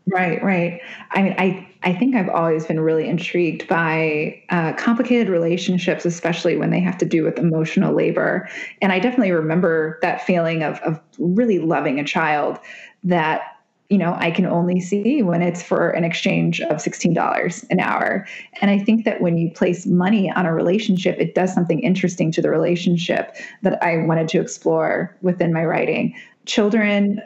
Right, 0.06 0.42
right. 0.42 0.80
I 1.12 1.22
mean, 1.22 1.34
I 1.38 1.68
I 1.82 1.92
think 1.92 2.16
I've 2.16 2.28
always 2.28 2.66
been 2.66 2.80
really 2.80 3.06
intrigued 3.08 3.68
by 3.68 4.42
uh, 4.50 4.72
complicated 4.72 5.28
relationships, 5.28 6.04
especially 6.04 6.56
when 6.56 6.70
they 6.70 6.80
have 6.80 6.98
to 6.98 7.06
do 7.06 7.22
with 7.22 7.38
emotional 7.38 7.94
labor. 7.94 8.48
And 8.82 8.92
I 8.92 8.98
definitely 8.98 9.30
remember 9.32 9.98
that 10.02 10.22
feeling 10.22 10.62
of 10.62 10.78
of 10.80 11.00
really 11.18 11.58
loving 11.58 12.00
a 12.00 12.04
child 12.04 12.58
that 13.04 13.42
you 13.90 13.98
know 13.98 14.16
I 14.18 14.30
can 14.30 14.46
only 14.46 14.80
see 14.80 15.22
when 15.22 15.42
it's 15.42 15.62
for 15.62 15.90
an 15.90 16.04
exchange 16.04 16.60
of 16.62 16.80
sixteen 16.80 17.12
dollars 17.12 17.64
an 17.70 17.80
hour. 17.80 18.26
And 18.62 18.70
I 18.70 18.78
think 18.78 19.04
that 19.04 19.20
when 19.20 19.36
you 19.36 19.50
place 19.50 19.84
money 19.84 20.30
on 20.30 20.46
a 20.46 20.54
relationship, 20.54 21.18
it 21.18 21.34
does 21.34 21.52
something 21.52 21.80
interesting 21.80 22.32
to 22.32 22.40
the 22.40 22.50
relationship 22.50 23.34
that 23.62 23.82
I 23.82 23.98
wanted 23.98 24.28
to 24.28 24.40
explore 24.40 25.16
within 25.20 25.52
my 25.52 25.64
writing. 25.64 26.14
Children, 26.46 27.20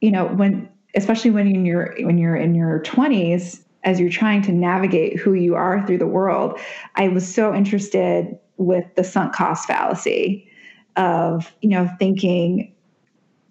you 0.00 0.12
know, 0.12 0.26
when 0.26 0.68
especially 0.94 1.32
when 1.32 1.64
you're 1.64 1.94
when 2.00 2.18
you're 2.18 2.36
in 2.36 2.54
your 2.54 2.80
20s 2.80 3.60
as 3.82 4.00
you're 4.00 4.10
trying 4.10 4.40
to 4.42 4.52
navigate 4.52 5.18
who 5.18 5.34
you 5.34 5.54
are 5.54 5.84
through 5.86 5.98
the 5.98 6.06
world 6.06 6.58
i 6.94 7.08
was 7.08 7.32
so 7.32 7.54
interested 7.54 8.38
with 8.56 8.84
the 8.94 9.04
sunk 9.04 9.32
cost 9.34 9.66
fallacy 9.66 10.48
of 10.96 11.52
you 11.60 11.68
know 11.68 11.88
thinking 11.98 12.73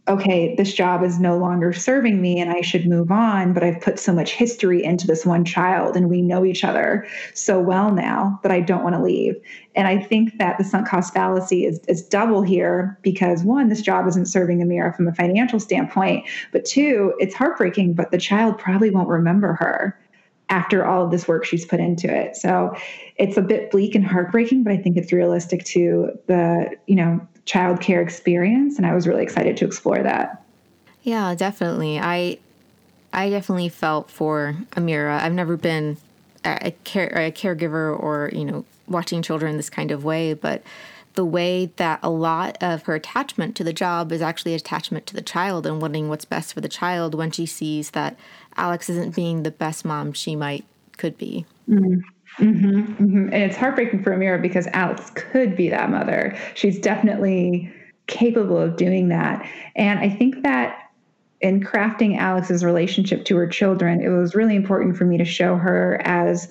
okay, 0.07 0.53
this 0.55 0.74
job 0.74 1.01
is 1.01 1.17
no 1.17 1.38
longer 1.38 1.72
serving 1.72 2.22
me 2.22 2.39
and 2.41 2.51
I 2.51 2.60
should 2.60 2.86
move 2.86 3.10
on, 3.10 3.53
but 3.53 3.63
I've 3.63 3.79
put 3.79 3.98
so 3.98 4.12
much 4.12 4.33
history 4.33 4.83
into 4.83 5.07
this 5.07 5.25
one 5.25 5.45
child 5.45 5.95
and 5.95 6.10
we 6.10 6.22
know 6.22 6.43
each 6.43 6.65
other 6.65 7.07
so 7.33 7.62
well 7.62 7.89
now 7.89 8.38
that 8.43 8.51
I 8.51 8.60
don't 8.60 8.83
want 8.83 8.95
to 8.95 9.01
leave. 9.01 9.36
And 9.75 9.88
I 9.88 9.98
think 9.98 10.38
that 10.39 10.57
the 10.57 10.65
sunk 10.65 10.89
cost 10.89 11.13
fallacy 11.13 11.65
is, 11.65 11.79
is 11.88 12.05
double 12.05 12.41
here 12.41 13.00
because 13.01 13.43
one, 13.43 13.69
this 13.69 13.81
job 13.81 14.05
isn't 14.10 14.25
serving 14.25 14.60
Amira 14.60 14.93
from 14.93 15.07
a 15.07 15.13
financial 15.13 15.60
standpoint, 15.60 16.27
but 16.51 16.65
two, 16.65 17.13
it's 17.19 17.33
heartbreaking, 17.33 17.93
but 17.93 18.12
the 18.12 18.17
child 18.17 18.57
probably 18.57 18.89
won't 18.89 19.07
remember 19.07 19.53
her 19.53 19.98
after 20.50 20.86
all 20.86 21.05
of 21.05 21.12
this 21.12 21.29
work 21.29 21.45
she's 21.45 21.65
put 21.65 21.79
into 21.79 22.13
it. 22.13 22.36
So 22.36 22.75
it's 23.15 23.38
a 23.38 23.41
bit 23.41 23.72
bleak 23.72 23.95
and 23.95 24.05
heartbreaking, 24.05 24.65
but 24.65 24.74
I 24.74 24.77
think 24.77 24.98
it's 24.98 25.13
realistic 25.13 25.63
to 25.67 26.12
the, 26.27 26.75
you 26.88 26.95
know, 26.95 27.25
childcare 27.46 28.02
experience 28.02 28.78
and 28.78 28.86
I 28.86 28.94
was 28.94 29.08
really 29.08 29.24
excited 29.24 29.58
to 29.58 29.66
explore 29.66 30.02
that. 30.02 30.44
Yeah, 31.04 31.36
definitely. 31.36 32.00
I 32.00 32.40
I 33.12 33.30
definitely 33.30 33.70
felt 33.70 34.10
for 34.10 34.56
Amira. 34.72 35.22
I've 35.22 35.34
never 35.34 35.56
been 35.56 35.98
a, 36.44 36.72
care, 36.84 37.10
a 37.10 37.32
caregiver 37.32 37.98
or, 37.98 38.32
you 38.34 38.44
know, 38.44 38.66
watching 38.88 39.22
children 39.22 39.56
this 39.56 39.70
kind 39.70 39.92
of 39.92 40.04
way, 40.04 40.34
but 40.34 40.64
the 41.14 41.24
way 41.24 41.72
that 41.76 42.00
a 42.02 42.10
lot 42.10 42.58
of 42.62 42.84
her 42.84 42.96
attachment 42.96 43.56
to 43.56 43.64
the 43.64 43.72
job 43.72 44.12
is 44.12 44.22
actually 44.22 44.56
attachment 44.56 45.06
to 45.06 45.14
the 45.14 45.22
child 45.22 45.68
and 45.68 45.80
wanting 45.80 46.10
what's 46.10 46.26
best 46.26 46.54
for 46.54 46.62
the 46.62 46.68
child 46.68 47.14
when 47.14 47.30
she 47.30 47.46
sees 47.46 47.92
that 47.92 48.18
Alix 48.58 48.90
isn't 48.90 49.16
being 49.16 49.44
the 49.44 49.52
best 49.52 49.86
mom 49.86 50.12
she 50.14 50.36
might 50.36 50.66
could 50.98 51.18
be. 51.18 51.46
Mm-hmm. 51.70 52.00
Mm-hmm, 52.38 52.82
mm-hmm. 52.82 53.34
And 53.34 53.34
it's 53.34 53.56
heartbreaking 53.56 54.04
for 54.04 54.16
Amira 54.16 54.42
because 54.42 54.68
Alix 54.74 55.12
could 55.12 55.56
be 55.56 55.70
that 55.70 55.90
mother. 55.90 56.38
She's 56.56 56.80
definitely 56.80 57.72
capable 58.08 58.58
of 58.58 58.75
doing 58.75 59.10
that. 59.10 59.48
And 59.75 60.00
I 60.00 60.10
think 60.10 60.44
that 60.44 60.80
in 61.42 61.62
crafting 61.62 62.18
Alix's 62.18 62.63
relationship 62.63 63.25
to 63.25 63.36
her 63.38 63.48
children, 63.48 64.02
it 64.02 64.10
was 64.10 64.34
really 64.34 64.56
important 64.56 64.98
for 64.98 65.06
me 65.06 65.18
to 65.18 65.25
show 65.25 65.58
her 65.58 66.02
as 66.06 66.50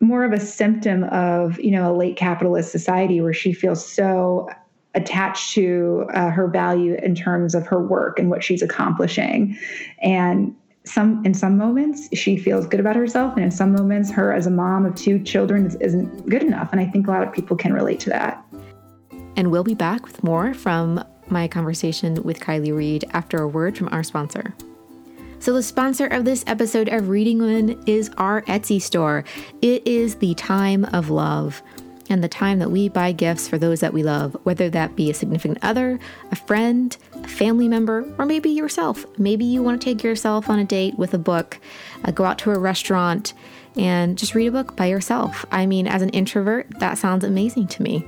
more 0.00 0.24
of 0.24 0.32
a 0.32 0.40
symptom 0.40 1.04
of, 1.04 1.60
you 1.60 1.70
know, 1.72 1.92
a 1.92 1.94
late 1.94 2.16
capitalist 2.16 2.72
society 2.72 3.20
where 3.20 3.34
she 3.34 3.52
feels 3.52 3.84
so 3.84 4.48
attached 4.94 5.52
to 5.52 6.06
uh, 6.14 6.30
her 6.30 6.48
value 6.48 6.96
in 7.02 7.14
terms 7.14 7.54
of 7.54 7.66
her 7.66 7.80
work 7.80 8.18
and 8.18 8.30
what 8.30 8.42
she's 8.42 8.62
accomplishing. 8.62 9.56
And 10.00 10.54
some 10.90 11.24
in 11.24 11.34
some 11.34 11.56
moments 11.56 12.08
she 12.16 12.36
feels 12.36 12.66
good 12.66 12.80
about 12.80 12.96
herself 12.96 13.34
and 13.36 13.44
in 13.44 13.50
some 13.50 13.72
moments 13.72 14.10
her 14.10 14.32
as 14.32 14.46
a 14.46 14.50
mom 14.50 14.84
of 14.84 14.94
two 14.94 15.18
children 15.22 15.74
isn't 15.80 16.28
good 16.28 16.42
enough 16.42 16.70
and 16.72 16.80
i 16.80 16.84
think 16.84 17.06
a 17.06 17.10
lot 17.10 17.22
of 17.22 17.32
people 17.32 17.56
can 17.56 17.72
relate 17.72 18.00
to 18.00 18.10
that. 18.10 18.44
And 19.36 19.50
we'll 19.50 19.64
be 19.64 19.74
back 19.74 20.04
with 20.04 20.22
more 20.22 20.52
from 20.52 21.02
my 21.28 21.48
conversation 21.48 22.22
with 22.22 22.40
Kiley 22.40 22.76
Reid 22.76 23.04
after 23.12 23.38
a 23.38 23.48
word 23.48 23.76
from 23.76 23.88
our 23.90 24.02
sponsor. 24.02 24.54
So, 25.38 25.54
the 25.54 25.62
sponsor 25.62 26.06
of 26.06 26.26
this 26.26 26.44
episode 26.46 26.88
of 26.90 27.08
Reading 27.08 27.38
Women 27.38 27.82
is 27.86 28.10
our 28.18 28.42
Etsy 28.42 28.82
store. 28.82 29.24
It 29.62 29.86
is 29.86 30.16
the 30.16 30.34
time 30.34 30.84
of 30.86 31.08
love 31.08 31.62
and 32.10 32.22
the 32.22 32.28
time 32.28 32.58
that 32.58 32.70
we 32.70 32.88
buy 32.88 33.12
gifts 33.12 33.48
for 33.48 33.56
those 33.56 33.80
that 33.80 33.92
we 33.92 34.02
love, 34.02 34.36
whether 34.42 34.68
that 34.68 34.96
be 34.96 35.10
a 35.10 35.14
significant 35.14 35.58
other, 35.62 35.98
a 36.30 36.36
friend, 36.36 36.96
a 37.14 37.28
family 37.28 37.68
member, 37.68 38.12
or 38.18 38.26
maybe 38.26 38.50
yourself. 38.50 39.06
Maybe 39.16 39.44
you 39.44 39.62
want 39.62 39.80
to 39.80 39.84
take 39.84 40.02
yourself 40.02 40.50
on 40.50 40.58
a 40.58 40.64
date 40.64 40.98
with 40.98 41.14
a 41.14 41.18
book, 41.18 41.58
uh, 42.04 42.10
go 42.10 42.24
out 42.24 42.38
to 42.40 42.50
a 42.50 42.58
restaurant, 42.58 43.32
and 43.76 44.18
just 44.18 44.34
read 44.34 44.48
a 44.48 44.52
book 44.52 44.76
by 44.76 44.86
yourself. 44.86 45.46
I 45.50 45.64
mean, 45.66 45.86
as 45.86 46.02
an 46.02 46.10
introvert, 46.10 46.66
that 46.80 46.98
sounds 46.98 47.24
amazing 47.24 47.68
to 47.68 47.82
me. 47.82 48.04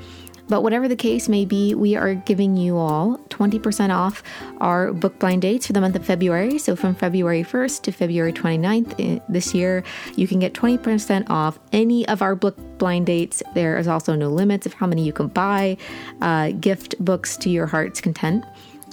But 0.53 0.63
whatever 0.63 0.87
the 0.87 0.97
case 0.97 1.31
may 1.31 1.47
be, 1.47 1.75
we 1.75 1.97
are 1.97 2.15
giving 2.15 2.59
you 2.59 2.77
all 2.77 3.17
20% 3.31 3.89
off 3.89 4.23
our 4.61 4.93
book 4.93 5.19
blind 5.19 5.41
dates 5.41 5.67
for 5.67 5.73
the 5.73 5.81
month 5.81 5.97
of 5.97 6.05
February. 6.05 6.59
So 6.59 6.77
from 6.77 6.95
February 6.95 7.43
1st 7.43 7.81
to 7.85 7.91
February 7.91 8.35
29th 8.35 8.95
eh, 8.99 9.21
this 9.31 9.55
year, 9.55 9.83
you 10.15 10.29
can 10.29 10.41
get 10.41 10.53
20% 10.53 11.31
off 11.31 11.59
any 11.73 12.07
of 12.07 12.21
our 12.21 12.35
book 12.35 12.59
blind 12.77 13.07
dates. 13.07 13.43
There 13.55 13.79
is 13.79 13.89
also 13.89 14.15
no 14.15 14.29
limits 14.29 14.67
of 14.67 14.75
how 14.75 14.87
many 14.87 15.07
you 15.07 15.13
can 15.15 15.29
buy. 15.29 15.79
Uh, 16.21 16.51
gift 16.51 17.03
books 17.03 17.39
to 17.39 17.49
your 17.49 17.67
heart's 17.67 18.03
content. 18.03 18.45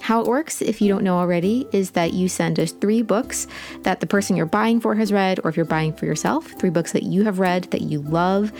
How 0.01 0.21
it 0.21 0.27
works, 0.27 0.61
if 0.61 0.81
you 0.81 0.87
don't 0.87 1.03
know 1.03 1.17
already, 1.17 1.67
is 1.71 1.91
that 1.91 2.13
you 2.13 2.29
send 2.29 2.59
us 2.59 2.71
three 2.71 3.01
books 3.01 3.47
that 3.83 3.99
the 3.99 4.07
person 4.07 4.35
you're 4.35 4.45
buying 4.45 4.79
for 4.79 4.95
has 4.95 5.11
read, 5.11 5.39
or 5.43 5.49
if 5.49 5.57
you're 5.57 5.65
buying 5.65 5.93
for 5.93 6.05
yourself, 6.05 6.47
three 6.59 6.69
books 6.69 6.93
that 6.93 7.03
you 7.03 7.25
have 7.25 7.39
read 7.39 7.65
that 7.65 7.81
you 7.81 8.01
love, 8.01 8.51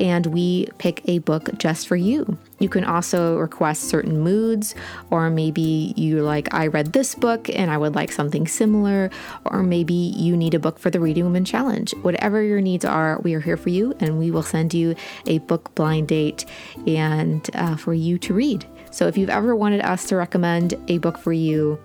and 0.00 0.26
we 0.26 0.68
pick 0.78 1.00
a 1.06 1.18
book 1.20 1.56
just 1.58 1.88
for 1.88 1.96
you. 1.96 2.36
You 2.58 2.68
can 2.68 2.84
also 2.84 3.38
request 3.38 3.84
certain 3.84 4.18
moods, 4.18 4.74
or 5.10 5.30
maybe 5.30 5.94
you 5.96 6.22
like, 6.22 6.52
I 6.52 6.66
read 6.66 6.92
this 6.92 7.14
book 7.14 7.48
and 7.48 7.70
I 7.70 7.78
would 7.78 7.94
like 7.94 8.10
something 8.12 8.46
similar, 8.46 9.10
or 9.44 9.62
maybe 9.62 9.94
you 9.94 10.36
need 10.36 10.54
a 10.54 10.58
book 10.58 10.78
for 10.78 10.90
the 10.90 11.00
Reading 11.00 11.24
Women 11.24 11.44
Challenge. 11.44 11.94
Whatever 12.02 12.42
your 12.42 12.60
needs 12.60 12.84
are, 12.84 13.20
we 13.20 13.34
are 13.34 13.40
here 13.40 13.56
for 13.56 13.70
you, 13.70 13.94
and 14.00 14.18
we 14.18 14.30
will 14.30 14.42
send 14.42 14.74
you 14.74 14.94
a 15.26 15.38
book 15.38 15.74
blind 15.74 16.08
date 16.08 16.44
and 16.86 17.48
uh, 17.54 17.76
for 17.76 17.94
you 17.94 18.18
to 18.18 18.34
read. 18.34 18.66
So 18.90 19.06
if 19.06 19.16
you've 19.16 19.30
ever 19.30 19.54
wanted 19.54 19.80
us 19.80 20.06
to 20.06 20.16
recommend 20.16 20.74
a 20.88 20.98
book 20.98 21.18
for 21.18 21.32
you, 21.32 21.78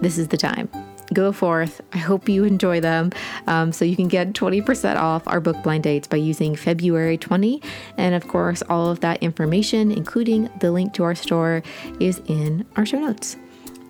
this 0.00 0.18
is 0.18 0.28
the 0.28 0.36
time. 0.36 0.68
Go 1.14 1.32
forth. 1.32 1.80
I 1.92 1.98
hope 1.98 2.28
you 2.28 2.44
enjoy 2.44 2.80
them. 2.80 3.12
Um, 3.46 3.72
so 3.72 3.84
you 3.84 3.96
can 3.96 4.08
get 4.08 4.34
20% 4.34 4.96
off 4.96 5.26
our 5.26 5.40
book 5.40 5.62
blind 5.62 5.84
dates 5.84 6.06
by 6.06 6.18
using 6.18 6.54
February 6.54 7.16
20. 7.16 7.62
And 7.96 8.14
of 8.14 8.28
course, 8.28 8.62
all 8.68 8.90
of 8.90 9.00
that 9.00 9.22
information, 9.22 9.90
including 9.90 10.50
the 10.60 10.70
link 10.70 10.92
to 10.94 11.04
our 11.04 11.14
store, 11.14 11.62
is 11.98 12.20
in 12.26 12.66
our 12.76 12.84
show 12.84 12.98
notes. 12.98 13.36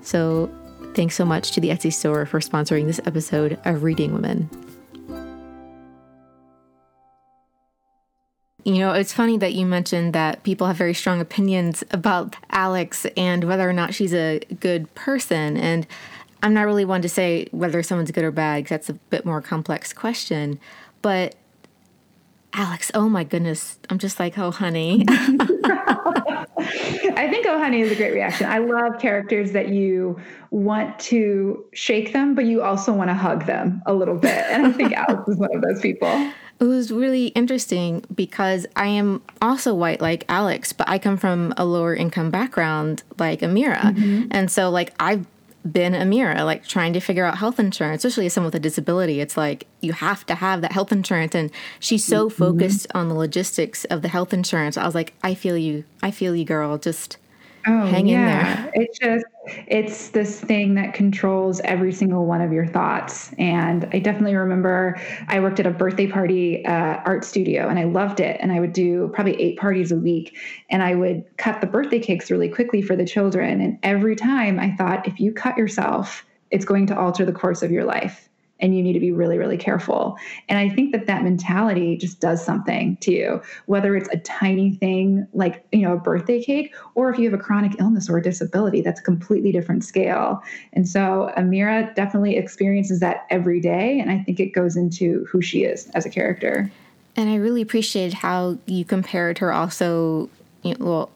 So 0.03 0.51
thanks 0.95 1.17
so 1.17 1.25
much 1.25 1.51
to 1.53 1.61
the 1.61 1.71
Etsy 1.71 1.93
store 1.93 2.25
for 2.25 2.41
sponsoring 2.41 2.87
this 2.87 3.01
episode 3.05 3.59
of 3.65 3.83
Reading 3.83 4.15
Women. 4.15 4.68
You 8.69 8.81
know, 8.81 8.93
it's 8.93 9.15
funny 9.15 9.39
that 9.39 9.55
you 9.55 9.65
mentioned 9.65 10.13
that 10.13 10.43
people 10.43 10.67
have 10.67 10.77
very 10.77 10.93
strong 10.93 11.23
opinions 11.23 11.83
about 11.91 12.37
Alix 12.51 13.07
and 13.17 13.45
whether 13.45 13.67
or 13.67 13.73
not 13.73 13.95
she's 13.95 14.13
a 14.13 14.41
good 14.61 14.95
person. 14.95 15.57
And 15.57 15.87
I'm 16.43 16.53
not 16.53 16.67
really 16.67 16.85
one 16.85 17.01
to 17.01 17.09
say 17.09 17.49
whether 17.51 17.83
someone's 17.83 18.11
good 18.11 18.25
or 18.25 18.31
bad, 18.31 18.65
because 18.65 18.69
that's 18.69 18.91
a 18.91 18.93
bit 18.93 19.25
more 19.25 19.41
complex 19.41 19.95
question. 19.95 20.61
But 21.01 21.35
Alix, 22.53 22.91
oh 22.93 23.09
my 23.09 23.25
goodness. 23.25 23.79
I'm 23.89 23.99
just 23.99 24.21
like, 24.21 24.37
oh, 24.37 24.51
honey. 24.51 25.07
I 27.19 27.27
think 27.31 27.47
Oh 27.47 27.59
Honey 27.59 27.81
is 27.81 27.91
a 27.91 27.95
great 27.95 28.13
reaction. 28.13 28.47
I 28.49 28.59
love 28.59 28.99
characters 29.01 29.53
that 29.53 29.69
you 29.69 30.21
want 30.51 30.99
to 31.01 31.65
shake 31.73 32.13
them, 32.13 32.35
but 32.35 32.45
you 32.45 32.63
also 32.63 32.93
want 32.93 33.09
to 33.09 33.15
hug 33.15 33.47
them 33.47 33.83
a 33.87 33.95
little 33.95 34.17
bit. 34.17 34.45
And 34.51 34.67
I 34.67 34.73
think 34.73 34.93
Alix 34.93 35.27
is 35.29 35.37
one 35.39 35.55
of 35.55 35.63
those 35.63 35.81
people. 35.81 36.33
It 36.61 36.65
was 36.65 36.91
really 36.91 37.29
interesting 37.29 38.05
because 38.13 38.67
I 38.75 38.87
am 38.89 39.23
also 39.41 39.75
white 39.75 40.01
like 40.01 40.25
Alix, 40.29 40.73
but 40.73 40.89
I 40.89 40.99
come 40.99 41.17
from 41.17 41.55
a 41.57 41.65
lower 41.65 41.95
income 41.95 42.31
background 42.31 43.05
like 43.19 43.41
Amira. 43.41 43.81
Mm-hmm. 43.95 44.27
And 44.33 44.51
so 44.51 44.69
like 44.69 44.93
I've 44.99 45.25
been 45.71 45.93
Amira, 45.93 46.45
like 46.45 46.67
trying 46.67 46.93
to 46.95 47.01
figure 47.01 47.25
out 47.25 47.39
health 47.39 47.61
insurance, 47.61 48.05
especially 48.05 48.27
as 48.27 48.33
someone 48.33 48.49
with 48.49 48.57
a 48.57 48.61
disability. 48.61 49.21
It's 49.21 49.37
like 49.37 49.67
you 49.81 49.93
have 49.93 50.27
to 50.27 50.35
have 50.35 50.61
that 50.63 50.73
health 50.73 50.91
insurance. 50.91 51.35
And 51.35 51.51
she's 51.79 52.05
so 52.05 52.29
mm-hmm. 52.29 52.37
focused 52.37 52.87
on 52.95 53.09
the 53.09 53.15
logistics 53.15 53.85
of 53.87 54.03
the 54.03 54.09
health 54.09 54.33
insurance. 54.33 54.77
I 54.77 54.85
was 54.85 54.95
like, 54.95 55.15
I 55.23 55.35
feel 55.35 55.57
you. 55.57 55.85
I 56.03 56.11
feel 56.11 56.35
you, 56.35 56.45
girl. 56.45 56.79
Just 56.79 57.19
Oh, 57.69 57.87
hang 57.87 58.07
yeah. 58.07 58.19
in 58.19 58.65
there. 58.65 58.73
It's 58.75 58.99
just 58.99 59.27
it's 59.67 60.09
this 60.09 60.41
thing 60.41 60.75
that 60.75 60.95
controls 60.95 61.61
every 61.61 61.93
single 61.93 62.25
one 62.25 62.41
of 62.41 62.53
your 62.53 62.67
thoughts. 62.67 63.33
And 63.39 63.89
I 63.93 63.99
definitely 63.99 64.37
remember 64.37 64.99
I 65.29 65.39
worked 65.41 65.61
at 65.61 65.67
a 65.67 65.71
birthday 65.71 66.07
party 66.07 66.65
uh, 66.65 67.01
art 67.05 67.25
studio 67.25 67.69
and 67.69 67.79
I 67.79 67.85
loved 67.85 68.21
it. 68.21 68.39
And 68.41 68.53
I 68.53 68.61
would 68.61 68.73
do 68.73 69.11
probably 69.15 69.41
eight 69.41 69.59
parties 69.59 69.93
a 69.93 69.97
week. 69.97 70.37
And 70.71 70.83
I 70.83 70.95
would 70.95 71.25
cut 71.37 71.61
the 71.61 71.67
birthday 71.67 71.99
cakes 71.99 72.31
really 72.31 72.49
quickly 72.49 72.81
for 72.81 72.97
the 72.97 73.05
children. 73.05 73.61
And 73.61 73.79
every 73.83 74.17
time 74.17 74.59
I 74.59 74.75
thought, 74.77 75.07
if 75.07 75.21
you 75.21 75.33
cut 75.33 75.57
yourself, 75.59 76.25
it's 76.51 76.65
going 76.65 76.87
to 76.87 76.99
alter 76.99 77.27
the 77.27 77.33
course 77.33 77.63
of 77.63 77.71
your 77.71 77.85
life 77.85 78.28
and 78.61 78.77
you 78.77 78.83
need 78.83 78.93
to 78.93 79.01
be 79.01 79.13
really 79.13 79.39
really 79.39 79.57
careful. 79.57 80.17
And 80.49 80.59
i 80.59 80.69
think 80.69 80.93
that 80.93 81.07
that 81.07 81.23
mentality 81.23 81.97
just 81.97 82.21
does 82.21 82.45
something 82.45 82.97
to 82.99 83.13
you 83.13 83.43
whether 83.67 83.97
it's 83.97 84.09
a 84.13 84.19
tiny 84.19 84.75
thing 84.77 85.27
like 85.33 85.65
you 85.73 85.83
know 85.83 85.95
a 85.95 85.99
birthday 85.99 86.43
cake 86.43 86.75
or 86.95 87.11
if 87.11 87.19
you 87.19 87.31
have 87.31 87.39
a 87.39 87.43
chronic 87.43 87.73
illness 87.79 88.09
or 88.09 88.19
a 88.19 88.23
disability 88.23 88.81
that's 88.81 89.01
a 89.01 89.03
completely 89.03 89.53
different 89.53 89.85
scale. 89.85 90.43
And 90.73 90.89
so 90.89 91.33
amira 91.37 91.95
definitely 91.95 92.37
experiences 92.37 93.01
that 93.01 93.27
every 93.31 93.61
day 93.61 94.01
and 94.01 94.11
i 94.11 94.19
think 94.23 94.41
it 94.41 94.53
goes 94.53 94.77
into 94.77 95.27
who 95.31 95.41
she 95.43 95.65
is 95.65 95.89
as 95.91 96.07
a 96.07 96.11
character. 96.11 96.71
And 97.17 97.29
i 97.31 97.37
really 97.37 97.63
appreciated 97.63 98.15
how 98.15 98.59
you 98.67 98.85
compared 98.85 99.39
her 99.39 99.53
also 99.53 100.29
you 100.63 100.75
know, 100.75 100.85
well 100.85 101.11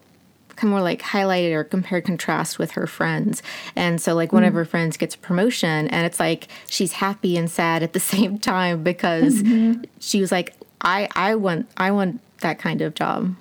kind 0.55 0.69
of 0.69 0.71
more 0.71 0.81
like 0.81 1.01
highlighted 1.01 1.53
or 1.53 1.63
compared 1.63 2.05
contrast 2.05 2.59
with 2.59 2.71
her 2.71 2.87
friends. 2.87 3.41
And 3.75 4.01
so 4.01 4.13
like 4.13 4.31
one 4.31 4.43
mm 4.43 4.47
of 4.47 4.53
her 4.53 4.65
friends 4.65 4.97
gets 4.97 5.15
a 5.15 5.17
promotion 5.17 5.87
and 5.87 6.05
it's 6.05 6.19
like 6.19 6.47
she's 6.67 6.91
happy 6.91 7.37
and 7.37 7.49
sad 7.49 7.81
at 7.81 7.93
the 7.93 7.99
same 8.13 8.37
time 8.37 8.83
because 8.83 9.41
mm-hmm. 9.41 9.83
she 9.99 10.19
was 10.19 10.31
like 10.31 10.53
I 10.81 11.07
I 11.15 11.35
want 11.35 11.69
I 11.77 11.91
want 11.91 12.19
that 12.41 12.59
kind 12.59 12.81
of 12.81 12.93
job. 12.93 13.35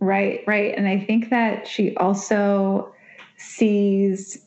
Right, 0.00 0.44
right. 0.46 0.76
And 0.76 0.86
I 0.86 0.98
think 1.00 1.30
that 1.30 1.66
she 1.66 1.96
also 1.96 2.92
sees 3.38 4.38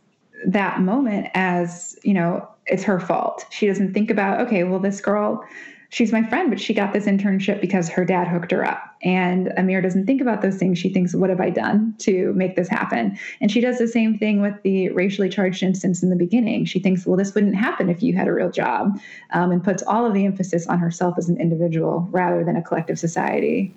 that 0.46 0.80
moment 0.80 1.28
as, 1.34 1.98
you 2.04 2.14
know, 2.14 2.48
it's 2.66 2.84
her 2.84 3.00
fault. 3.00 3.46
She 3.50 3.68
doesn't 3.68 3.94
think 3.94 4.10
about, 4.10 4.42
okay, 4.42 4.64
well 4.64 4.80
this 4.80 5.02
girl 5.02 5.44
she's 5.90 6.12
my 6.12 6.24
friend, 6.24 6.50
but 6.50 6.60
she 6.60 6.74
got 6.74 6.94
this 6.94 7.06
internship 7.06 7.62
because 7.62 7.90
her 7.90 8.06
dad 8.06 8.28
hooked 8.28 8.52
her 8.52 8.66
up. 8.66 8.96
And 9.02 9.52
Amir 9.58 9.82
doesn't 9.82 10.06
think 10.06 10.22
about 10.22 10.42
those 10.42 10.58
things. 10.58 10.78
She 10.78 10.90
thinks, 10.90 11.16
what 11.16 11.30
have 11.30 11.40
I 11.40 11.50
done 11.50 11.96
to 12.00 12.34
make 12.34 12.56
this 12.56 12.68
happen? 12.68 13.18
And 13.42 13.52
she 13.52 13.62
does 13.62 13.78
the 13.78 13.88
same 13.88 14.18
thing 14.18 14.42
with 14.42 14.62
the 14.64 14.90
racially 14.90 15.30
charged 15.30 15.64
instance 15.64 16.04
in 16.04 16.10
the 16.10 16.16
beginning. 16.16 16.66
She 16.66 16.80
thinks, 16.80 17.06
well, 17.06 17.18
this 17.18 17.34
wouldn't 17.34 17.56
happen 17.56 17.90
if 17.90 18.04
you 18.04 18.16
had 18.16 18.28
a 18.28 18.34
real 18.34 18.52
job, 18.52 19.00
um, 19.32 19.52
and 19.52 19.64
puts 19.64 19.84
all 19.84 20.06
of 20.06 20.14
the 20.14 20.26
emphasis 20.26 20.68
on 20.68 20.80
herself 20.80 21.16
as 21.18 21.30
an 21.30 21.40
individual 21.40 22.08
rather 22.12 22.44
than 22.44 22.56
a 22.56 22.62
collective 22.62 23.00
society. 23.00 23.74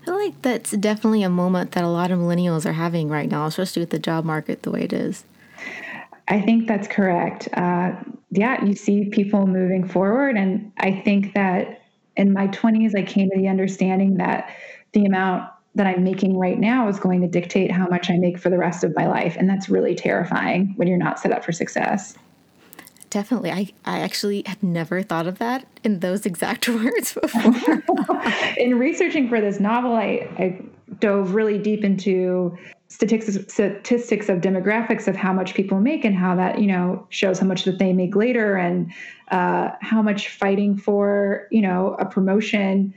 I 0.00 0.04
feel 0.04 0.16
like 0.16 0.40
that's 0.42 0.70
definitely 0.70 1.22
a 1.22 1.30
moment 1.30 1.72
that 1.72 1.84
a 1.84 1.88
lot 1.88 2.10
of 2.10 2.18
millennials 2.18 2.64
are 2.64 2.72
having 2.72 3.08
right 3.08 3.28
now, 3.28 3.46
especially 3.46 3.80
with 3.80 3.90
the 3.90 3.98
job 3.98 4.24
market 4.24 4.62
the 4.62 4.70
way 4.70 4.82
it 4.82 4.92
is. 4.92 5.24
I 6.30 6.40
think 6.40 6.68
that's 6.68 6.86
correct. 6.86 7.48
Uh, 7.54 7.92
yeah, 8.30 8.64
you 8.64 8.74
see 8.74 9.06
people 9.10 9.46
moving 9.46 9.86
forward. 9.86 10.36
And 10.36 10.72
I 10.78 10.92
think 10.92 11.34
that 11.34 11.82
in 12.16 12.32
my 12.32 12.46
20s, 12.48 12.96
I 12.96 13.02
came 13.02 13.28
to 13.30 13.36
the 13.36 13.48
understanding 13.48 14.16
that 14.18 14.54
the 14.92 15.04
amount 15.04 15.50
that 15.74 15.86
I'm 15.86 16.04
making 16.04 16.38
right 16.38 16.58
now 16.58 16.88
is 16.88 16.98
going 16.98 17.20
to 17.22 17.28
dictate 17.28 17.70
how 17.70 17.86
much 17.88 18.10
I 18.10 18.16
make 18.16 18.38
for 18.38 18.48
the 18.48 18.58
rest 18.58 18.84
of 18.84 18.94
my 18.96 19.06
life. 19.06 19.36
And 19.36 19.48
that's 19.48 19.68
really 19.68 19.94
terrifying 19.94 20.72
when 20.76 20.86
you're 20.88 20.98
not 20.98 21.18
set 21.18 21.32
up 21.32 21.44
for 21.44 21.52
success. 21.52 22.16
Definitely. 23.08 23.50
I, 23.50 23.72
I 23.84 24.00
actually 24.00 24.44
had 24.46 24.62
never 24.62 25.02
thought 25.02 25.26
of 25.26 25.38
that 25.38 25.66
in 25.82 25.98
those 25.98 26.26
exact 26.26 26.68
words 26.68 27.14
before. 27.14 27.82
in 28.56 28.78
researching 28.78 29.28
for 29.28 29.40
this 29.40 29.58
novel, 29.58 29.94
I, 29.94 30.28
I 30.38 30.60
dove 31.00 31.34
really 31.34 31.58
deep 31.58 31.82
into 31.82 32.56
statistics 32.90 33.52
statistics 33.52 34.28
of 34.28 34.38
demographics 34.38 35.06
of 35.06 35.16
how 35.16 35.32
much 35.32 35.54
people 35.54 35.80
make 35.80 36.04
and 36.04 36.14
how 36.14 36.34
that 36.34 36.58
you 36.60 36.66
know 36.66 37.06
shows 37.08 37.38
how 37.38 37.46
much 37.46 37.64
that 37.64 37.78
they 37.78 37.92
make 37.92 38.14
later 38.16 38.56
and 38.56 38.92
uh, 39.30 39.70
how 39.80 40.02
much 40.02 40.28
fighting 40.28 40.76
for 40.76 41.46
you 41.50 41.62
know 41.62 41.96
a 42.00 42.04
promotion 42.04 42.92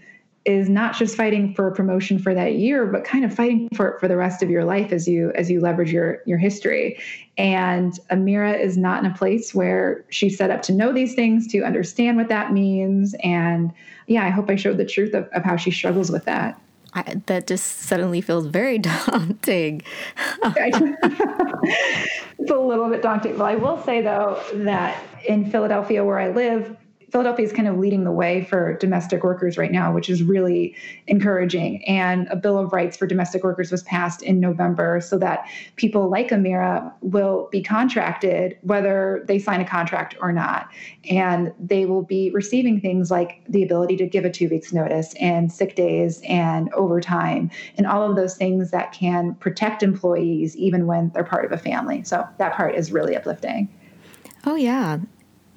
is 0.46 0.68
not 0.68 0.94
just 0.98 1.16
fighting 1.16 1.54
for 1.54 1.68
a 1.68 1.74
promotion 1.74 2.20
for 2.20 2.34
that 2.34 2.56
year 2.56 2.88
but 2.88 3.06
kind 3.06 3.24
of 3.24 3.34
fighting 3.34 3.70
for 3.74 3.90
it 3.90 4.00
for 4.00 4.08
the 4.08 4.18
rest 4.18 4.44
of 4.44 4.50
your 4.50 4.66
life 4.66 4.92
as 4.92 5.08
you 5.08 5.32
as 5.36 5.50
you 5.50 5.62
leverage 5.62 5.92
your 5.92 6.22
your 6.26 6.40
history. 6.40 7.00
And 7.38 7.98
amira 8.12 8.60
is 8.60 8.78
not 8.78 9.06
in 9.06 9.12
a 9.12 9.16
place 9.16 9.54
where 9.54 10.04
she's 10.10 10.38
set 10.38 10.50
up 10.50 10.64
to 10.64 10.74
know 10.74 10.92
these 10.92 11.14
things 11.14 11.48
to 11.48 11.62
understand 11.62 12.18
what 12.18 12.30
that 12.30 12.52
means. 12.52 13.16
And 13.24 13.72
yeah 14.08 14.26
i 14.26 14.30
hope 14.30 14.50
i 14.50 14.56
showed 14.56 14.78
the 14.78 14.86
truth 14.86 15.14
of, 15.14 15.28
of 15.30 15.44
how 15.44 15.56
she 15.56 15.72
struggles 15.72 16.12
with 16.12 16.26
that 16.26 16.60
I, 16.96 17.22
that 17.26 17.48
just 17.48 17.80
suddenly 17.80 18.22
feels 18.22 18.48
very 18.48 18.78
daunting. 18.80 19.82
it's 20.44 22.52
a 22.52 22.56
little 22.56 22.90
bit 22.90 23.02
daunting. 23.02 23.38
But 23.38 23.46
I 23.46 23.56
will 23.56 23.82
say, 23.84 24.02
though, 24.02 24.42
that 24.54 25.02
in 25.28 25.50
Philadelphia, 25.50 26.04
where 26.04 26.20
I 26.20 26.30
live, 26.30 26.76
Philadelphia 27.14 27.46
is 27.46 27.54
kind 27.54 27.68
of 27.68 27.78
leading 27.78 28.06
the 28.06 28.12
way 28.12 28.44
for 28.44 28.76
domestic 28.78 29.24
workers 29.24 29.56
right 29.56 29.72
now, 29.72 29.94
which 29.94 30.10
is 30.10 30.24
really 30.24 30.76
encouraging. 31.06 31.86
And 31.86 32.28
a 32.32 32.36
Bill 32.36 32.58
of 32.58 32.74
Rights 32.74 32.98
for 32.98 33.06
domestic 33.06 33.44
workers 33.44 33.72
was 33.72 33.84
passed 33.84 34.24
in 34.24 34.40
November 34.40 35.00
so 35.00 35.20
that 35.20 35.48
people 35.76 36.10
like 36.10 36.30
Amira 36.30 36.92
will 37.02 37.50
be 37.52 37.62
contracted 37.62 38.58
whether 38.64 39.24
they 39.28 39.38
sign 39.38 39.62
a 39.62 39.66
contract 39.66 40.16
or 40.22 40.34
not. 40.34 40.70
And 41.08 41.54
they 41.60 41.86
will 41.86 42.02
be 42.02 42.32
receiving 42.32 42.82
things 42.82 43.12
like 43.12 43.44
the 43.48 43.62
ability 43.62 43.96
to 43.98 44.08
give 44.08 44.26
a 44.26 44.32
two 44.32 44.50
weeks 44.50 44.74
notice 44.74 45.14
and 45.20 45.52
sick 45.52 45.76
days 45.76 46.20
and 46.28 46.74
overtime 46.74 47.52
and 47.78 47.86
all 47.86 48.10
of 48.10 48.16
those 48.16 48.36
things 48.36 48.72
that 48.72 48.92
can 48.92 49.36
protect 49.36 49.84
employees 49.84 50.58
even 50.58 50.88
when 50.88 51.12
they're 51.14 51.24
part 51.24 51.46
of 51.46 51.52
a 51.52 51.60
family. 51.60 52.04
So 52.06 52.28
that 52.40 52.56
part 52.56 52.74
is 52.74 52.92
really 52.92 53.16
uplifting. 53.16 53.70
Oh, 54.48 54.56
yeah. 54.56 54.98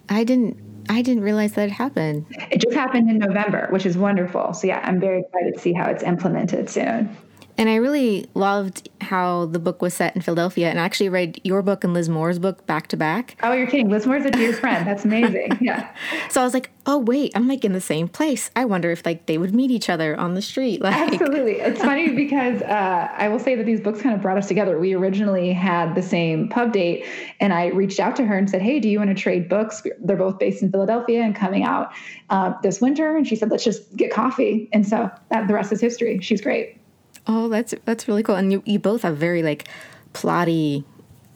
I 0.08 0.24
didn't 0.24 0.58
I 0.88 1.02
didn't 1.02 1.24
realize 1.24 1.54
that 1.54 1.68
it 1.68 1.72
happened. 1.72 2.26
It 2.50 2.60
just 2.60 2.74
happened 2.74 3.10
in 3.10 3.18
November, 3.18 3.66
which 3.70 3.86
is 3.86 3.98
wonderful. 3.98 4.52
So 4.54 4.68
yeah, 4.68 4.80
I'm 4.84 5.00
very 5.00 5.20
excited 5.20 5.54
to 5.54 5.60
see 5.60 5.72
how 5.72 5.90
it's 5.90 6.02
implemented 6.02 6.70
soon. 6.70 7.16
And 7.58 7.68
I 7.68 7.76
really 7.76 8.26
loved 8.34 8.88
how 9.00 9.46
the 9.46 9.58
book 9.58 9.80
was 9.80 9.94
set 9.94 10.14
in 10.14 10.22
Philadelphia. 10.22 10.68
And 10.68 10.78
I 10.78 10.84
actually 10.84 11.08
read 11.08 11.40
your 11.44 11.62
book 11.62 11.84
and 11.84 11.94
Liz 11.94 12.08
Moore's 12.08 12.38
book 12.38 12.66
back 12.66 12.88
to 12.88 12.96
back. 12.96 13.38
Oh, 13.42 13.52
you're 13.52 13.66
kidding. 13.66 13.88
Liz 13.88 14.06
Moore's 14.06 14.24
a 14.24 14.30
dear 14.30 14.52
friend. 14.52 14.86
That's 14.86 15.04
amazing. 15.04 15.50
Yeah. 15.66 15.90
so 16.28 16.40
I 16.40 16.44
was 16.44 16.54
like, 16.54 16.70
oh, 16.84 16.98
wait, 16.98 17.32
I'm 17.34 17.48
like 17.48 17.64
in 17.64 17.72
the 17.72 17.80
same 17.80 18.08
place. 18.08 18.50
I 18.54 18.64
wonder 18.66 18.90
if 18.90 19.04
like 19.04 19.26
they 19.26 19.38
would 19.38 19.54
meet 19.54 19.70
each 19.70 19.88
other 19.88 20.14
on 20.16 20.34
the 20.34 20.42
street. 20.42 20.80
Like 20.80 20.94
Absolutely. 20.94 21.60
It's 21.66 21.80
funny 21.80 22.10
because 22.10 22.62
uh, 22.62 23.08
I 23.16 23.28
will 23.28 23.38
say 23.38 23.54
that 23.56 23.64
these 23.64 23.80
books 23.80 24.00
kind 24.02 24.14
of 24.14 24.20
brought 24.20 24.38
us 24.38 24.46
together. 24.46 24.78
We 24.78 24.94
originally 24.94 25.52
had 25.52 25.94
the 25.94 26.02
same 26.02 26.48
pub 26.48 26.72
date, 26.72 27.04
and 27.40 27.52
I 27.52 27.68
reached 27.68 27.98
out 27.98 28.14
to 28.16 28.26
her 28.26 28.36
and 28.36 28.48
said, 28.48 28.62
hey, 28.62 28.78
do 28.78 28.88
you 28.88 28.98
want 28.98 29.10
to 29.10 29.20
trade 29.20 29.48
books? 29.48 29.82
They're 29.98 30.16
both 30.16 30.38
based 30.38 30.62
in 30.62 30.70
Philadelphia 30.70 31.22
and 31.22 31.34
coming 31.34 31.64
out 31.64 31.92
uh, 32.30 32.54
this 32.62 32.80
winter. 32.80 33.16
And 33.16 33.26
she 33.26 33.34
said, 33.34 33.50
let's 33.50 33.64
just 33.64 33.96
get 33.96 34.12
coffee. 34.12 34.68
And 34.72 34.86
so 34.86 35.10
that, 35.30 35.48
the 35.48 35.54
rest 35.54 35.72
is 35.72 35.80
history. 35.80 36.20
She's 36.20 36.40
great. 36.40 36.78
Oh, 37.26 37.48
that's 37.48 37.74
that's 37.84 38.08
really 38.08 38.22
cool. 38.22 38.36
And 38.36 38.52
you, 38.52 38.62
you 38.66 38.78
both 38.78 39.02
have 39.02 39.16
very 39.16 39.42
like 39.42 39.68
plotty 40.12 40.84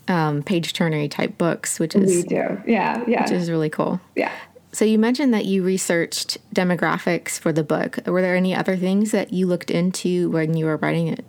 um, 0.08 0.42
page 0.42 0.72
turnery 0.72 1.10
type 1.10 1.38
books, 1.38 1.78
which 1.78 1.94
is 1.94 2.08
we 2.08 2.22
do, 2.22 2.60
yeah, 2.66 3.02
yeah, 3.06 3.22
which 3.22 3.32
is 3.32 3.50
really 3.50 3.70
cool. 3.70 4.00
Yeah. 4.16 4.32
So 4.72 4.84
you 4.84 4.98
mentioned 4.98 5.34
that 5.34 5.46
you 5.46 5.64
researched 5.64 6.38
demographics 6.54 7.40
for 7.40 7.52
the 7.52 7.64
book. 7.64 7.98
Were 8.06 8.22
there 8.22 8.36
any 8.36 8.54
other 8.54 8.76
things 8.76 9.10
that 9.10 9.32
you 9.32 9.46
looked 9.46 9.70
into 9.70 10.30
when 10.30 10.56
you 10.56 10.66
were 10.66 10.76
writing 10.76 11.08
it? 11.08 11.24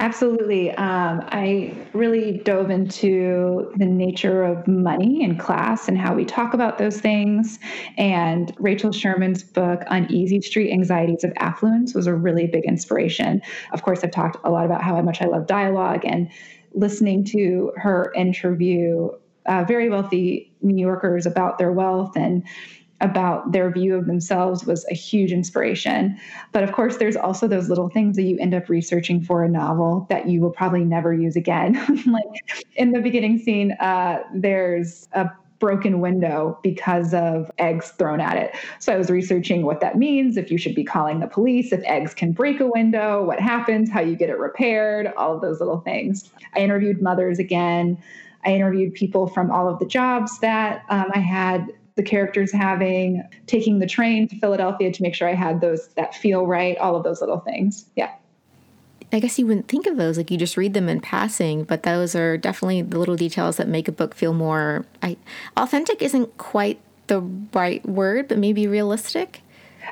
Absolutely. 0.00 0.70
Um, 0.72 1.24
I 1.26 1.74
really 1.92 2.38
dove 2.38 2.70
into 2.70 3.72
the 3.76 3.84
nature 3.84 4.44
of 4.44 4.66
money 4.68 5.24
and 5.24 5.40
class 5.40 5.88
and 5.88 5.98
how 5.98 6.14
we 6.14 6.24
talk 6.24 6.54
about 6.54 6.78
those 6.78 7.00
things. 7.00 7.58
And 7.96 8.54
Rachel 8.60 8.92
Sherman's 8.92 9.42
book, 9.42 9.82
Uneasy 9.88 10.40
Street 10.40 10.72
Anxieties 10.72 11.24
of 11.24 11.32
Affluence, 11.38 11.94
was 11.94 12.06
a 12.06 12.14
really 12.14 12.46
big 12.46 12.64
inspiration. 12.64 13.42
Of 13.72 13.82
course, 13.82 14.04
I've 14.04 14.12
talked 14.12 14.36
a 14.44 14.50
lot 14.50 14.66
about 14.66 14.82
how 14.82 15.00
much 15.02 15.20
I 15.20 15.26
love 15.26 15.48
dialogue 15.48 16.02
and 16.04 16.30
listening 16.74 17.24
to 17.24 17.72
her 17.76 18.12
interview 18.14 19.10
uh, 19.46 19.64
very 19.64 19.88
wealthy 19.88 20.52
New 20.60 20.80
Yorkers 20.80 21.24
about 21.26 21.58
their 21.58 21.72
wealth 21.72 22.16
and 22.16 22.44
about 23.00 23.52
their 23.52 23.70
view 23.70 23.94
of 23.94 24.06
themselves 24.06 24.64
was 24.64 24.84
a 24.90 24.94
huge 24.94 25.32
inspiration. 25.32 26.18
But 26.52 26.64
of 26.64 26.72
course, 26.72 26.96
there's 26.96 27.16
also 27.16 27.46
those 27.46 27.68
little 27.68 27.88
things 27.88 28.16
that 28.16 28.22
you 28.22 28.38
end 28.38 28.54
up 28.54 28.68
researching 28.68 29.22
for 29.22 29.44
a 29.44 29.48
novel 29.48 30.06
that 30.08 30.28
you 30.28 30.40
will 30.40 30.50
probably 30.50 30.84
never 30.84 31.14
use 31.14 31.36
again. 31.36 31.74
like 32.06 32.64
in 32.76 32.92
the 32.92 33.00
beginning 33.00 33.38
scene, 33.38 33.72
uh, 33.72 34.18
there's 34.34 35.08
a 35.12 35.30
broken 35.58 36.00
window 36.00 36.58
because 36.62 37.12
of 37.14 37.50
eggs 37.58 37.90
thrown 37.90 38.20
at 38.20 38.36
it. 38.36 38.54
So 38.78 38.92
I 38.92 38.96
was 38.96 39.10
researching 39.10 39.64
what 39.64 39.80
that 39.80 39.96
means, 39.96 40.36
if 40.36 40.50
you 40.50 40.58
should 40.58 40.74
be 40.74 40.84
calling 40.84 41.20
the 41.20 41.26
police, 41.26 41.72
if 41.72 41.82
eggs 41.84 42.14
can 42.14 42.32
break 42.32 42.60
a 42.60 42.66
window, 42.66 43.24
what 43.24 43.40
happens, 43.40 43.90
how 43.90 44.00
you 44.00 44.14
get 44.14 44.30
it 44.30 44.38
repaired, 44.38 45.12
all 45.16 45.34
of 45.34 45.40
those 45.40 45.58
little 45.58 45.80
things. 45.80 46.30
I 46.54 46.60
interviewed 46.60 47.02
mothers 47.02 47.38
again. 47.38 47.98
I 48.44 48.54
interviewed 48.54 48.94
people 48.94 49.26
from 49.26 49.50
all 49.50 49.68
of 49.68 49.80
the 49.80 49.86
jobs 49.86 50.38
that 50.40 50.84
um, 50.90 51.10
I 51.12 51.18
had 51.18 51.72
the 51.98 52.02
characters 52.04 52.52
having, 52.52 53.22
taking 53.46 53.80
the 53.80 53.86
train 53.86 54.28
to 54.28 54.38
Philadelphia 54.38 54.90
to 54.90 55.02
make 55.02 55.14
sure 55.14 55.28
I 55.28 55.34
had 55.34 55.60
those 55.60 55.88
that 55.88 56.14
feel 56.14 56.46
right, 56.46 56.78
all 56.78 56.96
of 56.96 57.02
those 57.02 57.20
little 57.20 57.40
things. 57.40 57.84
Yeah. 57.96 58.12
I 59.12 59.18
guess 59.18 59.38
you 59.38 59.46
wouldn't 59.46 59.68
think 59.68 59.86
of 59.86 59.96
those 59.96 60.16
like 60.16 60.30
you 60.30 60.38
just 60.38 60.56
read 60.56 60.74
them 60.74 60.88
in 60.88 61.00
passing, 61.00 61.64
but 61.64 61.82
those 61.82 62.14
are 62.14 62.38
definitely 62.38 62.82
the 62.82 62.98
little 62.98 63.16
details 63.16 63.56
that 63.56 63.66
make 63.66 63.88
a 63.88 63.92
book 63.92 64.14
feel 64.14 64.32
more 64.32 64.86
I, 65.02 65.16
authentic. 65.56 66.00
Isn't 66.00 66.38
quite 66.38 66.78
the 67.08 67.20
right 67.52 67.84
word, 67.86 68.28
but 68.28 68.38
maybe 68.38 68.68
realistic. 68.68 69.42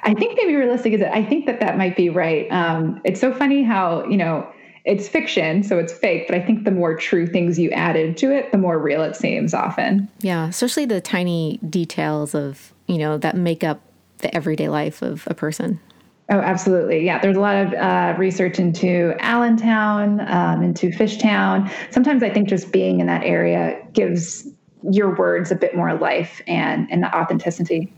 I 0.05 0.15
think 0.15 0.37
maybe 0.37 0.55
realistic 0.55 0.93
is. 0.93 1.01
It. 1.01 1.09
I 1.09 1.25
think 1.25 1.47
that 1.47 1.59
that 1.61 1.77
might 1.77 1.97
be 1.97 2.09
right. 2.09 2.47
Um, 2.53 3.01
it's 3.05 3.21
so 3.21 3.33
funny 3.33 3.63
how 3.63 4.07
you 4.07 4.17
know 4.17 4.47
it's 4.87 5.09
fiction, 5.09 5.65
so 5.65 5.79
it's 5.79 5.93
fake, 5.93 6.27
but 6.29 6.37
I 6.37 6.41
think 6.41 6.65
the 6.65 6.71
more 6.71 6.97
true 6.97 7.27
things 7.27 7.59
you 7.59 7.71
added 7.71 8.17
to 8.19 8.31
it, 8.31 8.53
the 8.53 8.59
more 8.59 8.79
real 8.79 9.03
it 9.03 9.17
seems 9.17 9.53
often. 9.53 10.09
Yeah, 10.21 10.47
especially 10.47 10.87
the 10.87 11.01
tiny 11.01 11.59
details 11.69 12.35
of 12.35 12.73
you 12.87 12.97
know 12.97 13.19
that 13.19 13.37
make 13.37 13.65
up 13.65 13.81
the 14.19 14.35
everyday 14.35 14.69
life 14.69 15.03
of 15.03 15.27
a 15.27 15.35
person. 15.35 15.81
Oh, 16.29 16.39
absolutely. 16.39 17.05
Yeah, 17.05 17.19
there's 17.21 17.37
a 17.37 17.41
lot 17.41 17.57
of 17.57 17.73
uh, 17.75 18.15
research 18.19 18.59
into 18.59 19.15
Allentown, 19.21 20.21
um, 20.29 20.63
into 20.63 20.91
Fishtown. 20.91 21.71
Sometimes 21.91 22.23
I 22.23 22.31
think 22.31 22.49
just 22.49 22.73
being 22.73 22.99
in 22.99 23.07
that 23.07 23.23
area 23.23 23.81
gives 23.93 24.49
your 24.91 25.15
words 25.15 25.53
a 25.53 25.55
bit 25.57 25.77
more 25.77 25.95
life 25.95 26.41
and 26.47 26.89
and 26.93 27.03
the 27.03 27.15
authenticity. 27.15 27.93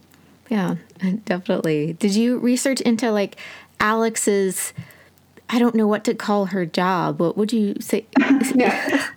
Yeah, 0.49 0.77
definitely. 1.27 1.93
Did 1.95 2.15
you 2.17 2.39
research 2.39 2.81
into 2.81 3.11
like 3.13 3.37
Alix's? 3.79 4.73
I 5.51 5.59
don't 5.59 5.75
know 5.75 5.87
what 5.87 6.05
to 6.05 6.15
call 6.15 6.47
her 6.47 6.67
job. 6.67 7.21
What 7.21 7.37
would 7.37 7.53
you 7.53 7.75
say? 7.81 8.07
yeah. 8.55 9.09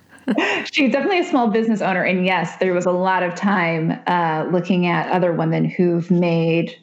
She's 0.71 0.91
definitely 0.91 1.19
a 1.19 1.25
small 1.25 1.47
business 1.47 1.81
owner. 1.81 2.03
And 2.03 2.25
yes, 2.25 2.57
there 2.57 2.73
was 2.73 2.85
a 2.85 2.91
lot 2.91 3.23
of 3.23 3.35
time 3.35 3.99
uh, 4.07 4.47
looking 4.51 4.87
at 4.87 5.09
other 5.11 5.33
women 5.33 5.65
who've 5.65 6.09
made 6.09 6.77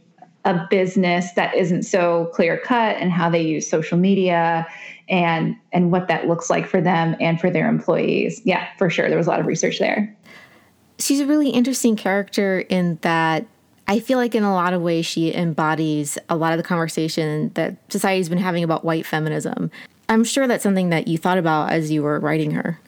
a 0.44 0.66
business 0.70 1.32
that 1.32 1.54
isn't 1.54 1.82
so 1.82 2.30
clear 2.34 2.58
cut 2.58 2.96
and 2.96 3.12
how 3.12 3.28
they 3.28 3.42
use 3.42 3.68
social 3.68 3.98
media 3.98 4.66
and 5.08 5.56
and 5.72 5.90
what 5.90 6.08
that 6.08 6.26
looks 6.26 6.50
like 6.50 6.66
for 6.66 6.80
them 6.80 7.16
and 7.20 7.40
for 7.40 7.50
their 7.50 7.68
employees. 7.68 8.40
Yeah, 8.44 8.68
for 8.76 8.90
sure. 8.90 9.08
There 9.08 9.18
was 9.18 9.26
a 9.26 9.30
lot 9.30 9.40
of 9.40 9.46
research 9.46 9.78
there. 9.78 10.14
She's 10.98 11.20
a 11.20 11.26
really 11.26 11.50
interesting 11.50 11.96
character 11.96 12.60
in 12.60 12.98
that 13.02 13.46
I 13.88 14.00
feel 14.00 14.18
like 14.18 14.34
in 14.34 14.42
a 14.42 14.52
lot 14.52 14.74
of 14.74 14.82
ways 14.82 15.06
she 15.06 15.34
embodies 15.34 16.18
a 16.28 16.36
lot 16.36 16.52
of 16.52 16.58
the 16.58 16.62
conversation 16.62 17.50
that 17.54 17.76
society's 17.90 18.28
been 18.28 18.38
having 18.38 18.62
about 18.62 18.84
white 18.84 19.06
feminism. 19.06 19.70
I'm 20.10 20.24
sure 20.24 20.46
that's 20.46 20.62
something 20.62 20.90
that 20.90 21.08
you 21.08 21.16
thought 21.16 21.38
about 21.38 21.72
as 21.72 21.90
you 21.90 22.02
were 22.02 22.20
writing 22.20 22.50
her. 22.50 22.78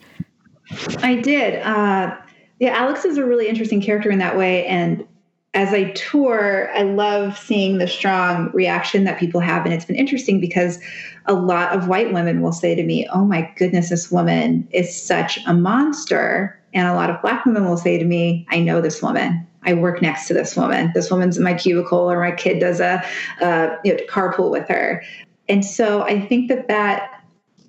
I 0.99 1.15
did. 1.15 1.61
Uh, 1.63 2.15
yeah, 2.59 2.77
Alix 2.77 3.03
is 3.03 3.17
a 3.17 3.25
really 3.25 3.47
interesting 3.47 3.81
character 3.81 4.11
in 4.11 4.19
that 4.19 4.37
way, 4.37 4.65
and 4.67 5.05
as 5.53 5.73
I 5.73 5.91
tour, 5.91 6.69
I 6.73 6.83
love 6.83 7.37
seeing 7.37 7.77
the 7.77 7.87
strong 7.87 8.49
reaction 8.53 9.03
that 9.03 9.19
people 9.19 9.41
have. 9.41 9.65
And 9.65 9.73
it's 9.73 9.83
been 9.83 9.97
interesting 9.97 10.39
because 10.39 10.79
a 11.25 11.33
lot 11.33 11.75
of 11.75 11.87
white 11.87 12.13
women 12.13 12.41
will 12.41 12.53
say 12.53 12.73
to 12.73 12.83
me, 12.83 13.07
Oh 13.11 13.25
my 13.25 13.51
goodness, 13.57 13.89
this 13.89 14.09
woman 14.09 14.67
is 14.71 14.95
such 14.95 15.39
a 15.45 15.53
monster. 15.53 16.57
And 16.73 16.87
a 16.87 16.93
lot 16.93 17.09
of 17.09 17.21
black 17.21 17.45
women 17.45 17.65
will 17.65 17.77
say 17.77 17.97
to 17.97 18.05
me, 18.05 18.45
I 18.49 18.59
know 18.59 18.81
this 18.81 19.01
woman. 19.01 19.47
I 19.63 19.73
work 19.73 20.01
next 20.01 20.27
to 20.27 20.33
this 20.33 20.55
woman. 20.55 20.91
This 20.93 21.11
woman's 21.11 21.37
in 21.37 21.43
my 21.43 21.53
cubicle, 21.53 22.11
or 22.11 22.19
my 22.19 22.31
kid 22.31 22.59
does 22.59 22.79
a, 22.79 23.03
a 23.41 23.77
you 23.83 23.93
know, 23.93 24.03
carpool 24.09 24.49
with 24.49 24.67
her. 24.67 25.03
And 25.47 25.63
so 25.65 26.01
I 26.03 26.25
think 26.25 26.47
that 26.49 26.67
that 26.67 27.23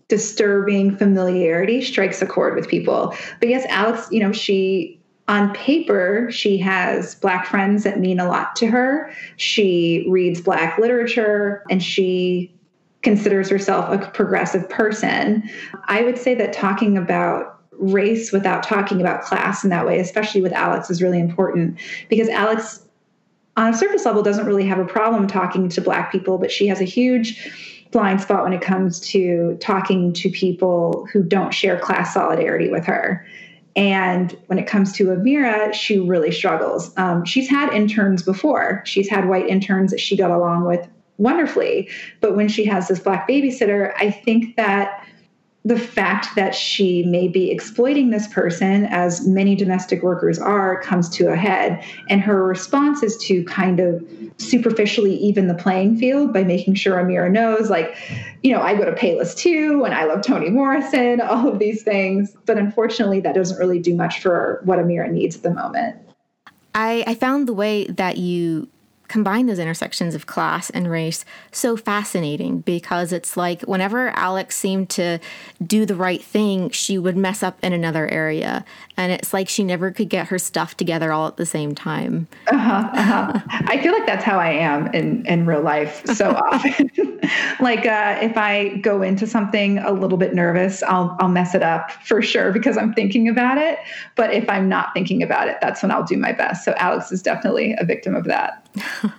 disturbing 0.08 0.96
familiarity 0.96 1.82
strikes 1.82 2.22
a 2.22 2.26
chord 2.26 2.54
with 2.54 2.68
people. 2.68 3.14
But 3.40 3.48
yes, 3.48 3.66
Alix, 3.68 4.08
you 4.10 4.20
know, 4.20 4.32
she 4.32 5.00
on 5.28 5.54
paper, 5.54 6.28
she 6.30 6.58
has 6.58 7.14
Black 7.16 7.46
friends 7.46 7.84
that 7.84 7.98
mean 7.98 8.20
a 8.20 8.28
lot 8.28 8.54
to 8.56 8.66
her. 8.66 9.12
She 9.36 10.04
reads 10.08 10.40
Black 10.40 10.78
literature 10.78 11.64
and 11.70 11.82
she 11.82 12.54
considers 13.02 13.48
herself 13.48 13.90
a 13.90 14.06
progressive 14.10 14.68
person. 14.68 15.48
I 15.86 16.02
would 16.02 16.18
say 16.18 16.34
that 16.34 16.52
talking 16.52 16.96
about 16.96 17.51
race 17.78 18.32
without 18.32 18.62
talking 18.62 19.00
about 19.00 19.22
class 19.22 19.64
in 19.64 19.70
that 19.70 19.86
way, 19.86 19.98
especially 19.98 20.40
with 20.40 20.52
Alix, 20.52 20.90
is 20.90 21.02
really 21.02 21.20
important 21.20 21.78
because 22.08 22.28
Alix, 22.28 22.82
on 23.56 23.72
a 23.72 23.76
surface 23.76 24.04
level, 24.04 24.22
doesn't 24.22 24.46
really 24.46 24.66
have 24.66 24.78
a 24.78 24.84
problem 24.84 25.26
talking 25.26 25.68
to 25.68 25.80
Black 25.80 26.12
people, 26.12 26.38
but 26.38 26.50
she 26.50 26.66
has 26.66 26.80
a 26.80 26.84
huge 26.84 27.50
blind 27.90 28.20
spot 28.20 28.42
when 28.42 28.52
it 28.52 28.60
comes 28.60 29.00
to 29.00 29.56
talking 29.60 30.12
to 30.14 30.30
people 30.30 31.06
who 31.12 31.22
don't 31.22 31.52
share 31.52 31.78
class 31.78 32.14
solidarity 32.14 32.70
with 32.70 32.84
her. 32.84 33.26
And 33.76 34.36
when 34.46 34.58
it 34.58 34.66
comes 34.66 34.92
to 34.94 35.06
Amira, 35.06 35.72
she 35.72 35.98
really 35.98 36.30
struggles. 36.30 36.92
Um, 36.96 37.24
she's 37.24 37.48
had 37.48 37.72
interns 37.72 38.22
before. 38.22 38.82
She's 38.84 39.08
had 39.08 39.28
white 39.28 39.46
interns 39.48 39.90
that 39.90 40.00
she 40.00 40.16
got 40.16 40.30
along 40.30 40.66
with 40.66 40.86
wonderfully. 41.18 41.88
But 42.20 42.36
when 42.36 42.48
she 42.48 42.64
has 42.66 42.88
this 42.88 43.00
black 43.00 43.28
babysitter, 43.28 43.92
I 43.98 44.10
think 44.10 44.56
that 44.56 45.06
the 45.64 45.78
fact 45.78 46.34
that 46.34 46.54
she 46.54 47.04
may 47.04 47.28
be 47.28 47.50
exploiting 47.50 48.10
this 48.10 48.26
person, 48.26 48.86
as 48.86 49.26
many 49.26 49.54
domestic 49.54 50.02
workers 50.02 50.38
are, 50.38 50.80
comes 50.80 51.08
to 51.10 51.28
a 51.28 51.36
head. 51.36 51.84
And 52.08 52.20
her 52.20 52.44
response 52.44 53.02
is 53.04 53.16
to 53.18 53.44
kind 53.44 53.78
of 53.78 54.04
superficially 54.38 55.14
even 55.14 55.46
the 55.46 55.54
playing 55.54 55.98
field 55.98 56.32
by 56.32 56.42
making 56.42 56.74
sure 56.74 56.96
Amira 56.96 57.30
knows, 57.30 57.70
like, 57.70 57.96
you 58.42 58.52
know, 58.52 58.60
I 58.60 58.74
go 58.74 58.84
to 58.84 58.92
Payless 58.92 59.36
too, 59.36 59.84
and 59.84 59.94
I 59.94 60.04
love 60.04 60.22
Toni 60.22 60.50
Morrison, 60.50 61.20
all 61.22 61.46
of 61.48 61.60
these 61.60 61.84
things. 61.84 62.36
But 62.44 62.58
unfortunately, 62.58 63.20
that 63.20 63.36
doesn't 63.36 63.58
really 63.58 63.78
do 63.78 63.94
much 63.94 64.20
for 64.20 64.60
what 64.64 64.80
Amira 64.80 65.10
needs 65.10 65.36
at 65.36 65.42
the 65.44 65.54
moment. 65.54 65.96
I, 66.74 67.04
I 67.06 67.14
found 67.14 67.46
the 67.46 67.52
way 67.52 67.84
that 67.86 68.16
you 68.16 68.68
combine 69.12 69.44
those 69.44 69.58
intersections 69.58 70.14
of 70.14 70.24
class 70.24 70.70
and 70.70 70.90
race 70.90 71.22
so 71.50 71.76
fascinating 71.76 72.60
because 72.60 73.12
it's 73.12 73.36
like 73.36 73.60
whenever 73.62 74.08
Alix 74.16 74.56
seemed 74.56 74.88
to 74.88 75.18
do 75.66 75.84
the 75.84 75.94
right 75.94 76.22
thing, 76.22 76.70
she 76.70 76.96
would 76.96 77.14
mess 77.14 77.42
up 77.42 77.58
in 77.62 77.74
another 77.74 78.08
area. 78.08 78.64
And 78.96 79.12
it's 79.12 79.34
like 79.34 79.50
she 79.50 79.64
never 79.64 79.90
could 79.90 80.08
get 80.08 80.28
her 80.28 80.38
stuff 80.38 80.78
together 80.78 81.12
all 81.12 81.28
at 81.28 81.36
the 81.36 81.44
same 81.44 81.74
time. 81.74 82.26
Uh-huh, 82.46 82.88
uh-huh. 82.94 83.38
I 83.66 83.82
feel 83.82 83.92
like 83.92 84.06
that's 84.06 84.24
how 84.24 84.38
I 84.38 84.52
am 84.52 84.86
in, 84.94 85.26
in 85.26 85.44
real 85.44 85.60
life 85.60 86.06
so 86.06 86.30
often. 86.52 86.90
like 87.60 87.84
uh, 87.84 88.18
if 88.22 88.38
I 88.38 88.76
go 88.78 89.02
into 89.02 89.26
something 89.26 89.76
a 89.76 89.92
little 89.92 90.16
bit 90.16 90.34
nervous, 90.34 90.82
I'll, 90.84 91.14
I'll 91.20 91.28
mess 91.28 91.54
it 91.54 91.62
up 91.62 91.90
for 91.90 92.22
sure 92.22 92.50
because 92.50 92.78
I'm 92.78 92.94
thinking 92.94 93.28
about 93.28 93.58
it. 93.58 93.78
But 94.16 94.32
if 94.32 94.48
I'm 94.48 94.70
not 94.70 94.94
thinking 94.94 95.22
about 95.22 95.48
it, 95.48 95.58
that's 95.60 95.82
when 95.82 95.90
I'll 95.90 96.02
do 96.02 96.16
my 96.16 96.32
best. 96.32 96.64
So 96.64 96.72
Alix 96.78 97.12
is 97.12 97.20
definitely 97.20 97.74
a 97.78 97.84
victim 97.84 98.14
of 98.14 98.24
that. 98.24 98.61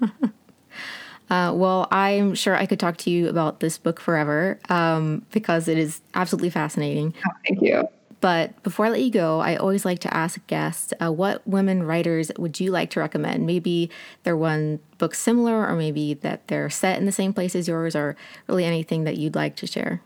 uh, 1.29 1.51
well, 1.53 1.87
I'm 1.91 2.35
sure 2.35 2.55
I 2.55 2.65
could 2.65 2.79
talk 2.79 2.97
to 2.97 3.09
you 3.09 3.27
about 3.27 3.59
this 3.59 3.77
book 3.77 3.99
forever 3.99 4.59
um, 4.69 5.25
because 5.31 5.67
it 5.67 5.77
is 5.77 6.01
absolutely 6.13 6.49
fascinating. 6.49 7.13
Oh, 7.25 7.31
thank 7.47 7.61
you. 7.61 7.87
But 8.23 8.63
before 8.63 8.85
I 8.85 8.89
let 8.89 9.01
you 9.01 9.11
go, 9.11 9.41
I 9.41 9.57
always 9.57 9.83
like 9.83 9.99
to 9.99 10.13
ask 10.13 10.39
guests 10.47 10.93
uh, 11.01 11.11
what 11.11 11.45
women 11.45 11.83
writers 11.83 12.31
would 12.37 12.57
you 12.57 12.71
like 12.71 12.89
to 12.91 13.01
recommend? 13.01 13.45
Maybe 13.45 13.89
they're 14.23 14.37
one 14.37 14.79
book 14.97 15.13
similar, 15.13 15.67
or 15.67 15.75
maybe 15.75 16.13
that 16.13 16.47
they're 16.47 16.69
set 16.69 16.97
in 16.97 17.05
the 17.05 17.11
same 17.11 17.33
place 17.33 17.53
as 17.53 17.67
yours, 17.67 17.97
or 17.97 18.15
really 18.47 18.63
anything 18.63 19.03
that 19.03 19.17
you'd 19.17 19.35
like 19.35 19.57
to 19.57 19.67
share. 19.67 20.01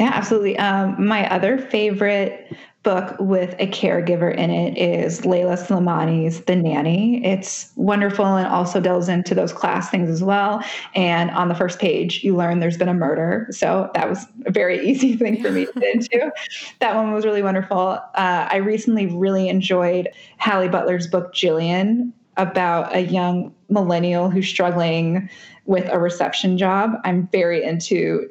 Yeah, 0.00 0.10
absolutely. 0.12 0.58
Um, 0.58 1.06
my 1.06 1.28
other 1.32 1.56
favorite 1.56 2.52
book 2.82 3.14
with 3.20 3.54
a 3.60 3.66
caregiver 3.68 4.34
in 4.34 4.50
it 4.50 4.76
is 4.76 5.24
Leila 5.24 5.56
Slimani's 5.56 6.40
The 6.44 6.56
Nanny. 6.56 7.24
It's 7.24 7.70
wonderful 7.76 8.24
and 8.24 8.46
also 8.46 8.80
delves 8.80 9.08
into 9.08 9.34
those 9.34 9.52
class 9.52 9.88
things 9.88 10.10
as 10.10 10.22
well. 10.22 10.62
And 10.94 11.30
on 11.30 11.48
the 11.48 11.54
first 11.54 11.78
page, 11.78 12.24
you 12.24 12.36
learn 12.36 12.60
there's 12.60 12.76
been 12.76 12.88
a 12.88 12.94
murder. 12.94 13.46
So 13.50 13.90
that 13.94 14.08
was 14.08 14.26
a 14.46 14.50
very 14.50 14.84
easy 14.88 15.16
thing 15.16 15.40
for 15.40 15.50
me 15.50 15.66
to 15.66 15.72
get 15.72 15.94
into. 15.94 16.32
That 16.80 16.96
one 16.96 17.12
was 17.12 17.24
really 17.24 17.42
wonderful. 17.42 18.00
Uh, 18.14 18.48
I 18.50 18.56
recently 18.56 19.06
really 19.06 19.48
enjoyed 19.48 20.08
Halle 20.38 20.68
Butler's 20.68 21.06
book, 21.06 21.32
Jillian, 21.32 22.12
about 22.36 22.94
a 22.94 23.00
young 23.00 23.54
millennial 23.68 24.30
who's 24.30 24.48
struggling 24.48 25.28
with 25.66 25.88
a 25.90 25.98
reception 25.98 26.58
job. 26.58 26.92
I'm 27.04 27.28
very 27.28 27.62
into 27.62 28.28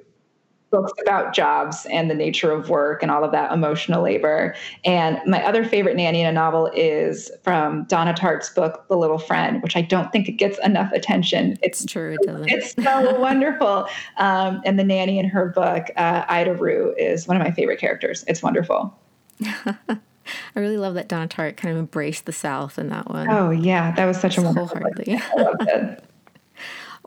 books 0.71 0.91
about 1.01 1.33
jobs 1.33 1.85
and 1.91 2.09
the 2.09 2.15
nature 2.15 2.51
of 2.51 2.69
work 2.69 3.03
and 3.03 3.11
all 3.11 3.23
of 3.23 3.31
that 3.31 3.51
emotional 3.51 4.01
labor. 4.01 4.55
And 4.83 5.19
my 5.27 5.43
other 5.45 5.63
favorite 5.63 5.95
nanny 5.95 6.21
in 6.21 6.27
a 6.27 6.31
novel 6.31 6.71
is 6.73 7.29
from 7.43 7.83
Donna 7.83 8.13
Tartt's 8.13 8.49
book, 8.49 8.85
The 8.87 8.97
Little 8.97 9.19
Friend, 9.19 9.61
which 9.61 9.75
I 9.75 9.81
don't 9.81 10.11
think 10.11 10.27
it 10.27 10.33
gets 10.33 10.57
enough 10.59 10.91
attention. 10.93 11.57
It's 11.61 11.85
true, 11.85 12.13
it 12.19 12.25
doesn't. 12.25 12.49
It's 12.49 12.73
so 12.73 13.15
wonderful. 13.19 13.87
Um, 14.17 14.61
and 14.65 14.79
the 14.79 14.83
nanny 14.83 15.19
in 15.19 15.25
her 15.25 15.49
book, 15.49 15.87
uh, 15.97 16.25
Ida 16.27 16.55
Rhew, 16.55 16.95
is 16.97 17.27
one 17.27 17.37
of 17.37 17.43
my 17.43 17.51
favorite 17.51 17.79
characters. 17.79 18.23
It's 18.27 18.41
wonderful. 18.41 18.97
I 20.55 20.59
really 20.59 20.77
love 20.77 20.93
that 20.93 21.07
Donna 21.07 21.27
Tartt 21.27 21.57
kind 21.57 21.71
of 21.73 21.79
embraced 21.79 22.25
the 22.25 22.31
South 22.31 22.77
in 22.77 22.89
that 22.89 23.09
one. 23.09 23.29
Oh 23.29 23.49
yeah, 23.49 23.91
that 23.95 24.05
was 24.05 24.19
such 24.19 24.37
a 24.37 24.41
wonderful. 24.41 24.67
Wholeheartedly. 24.67 25.19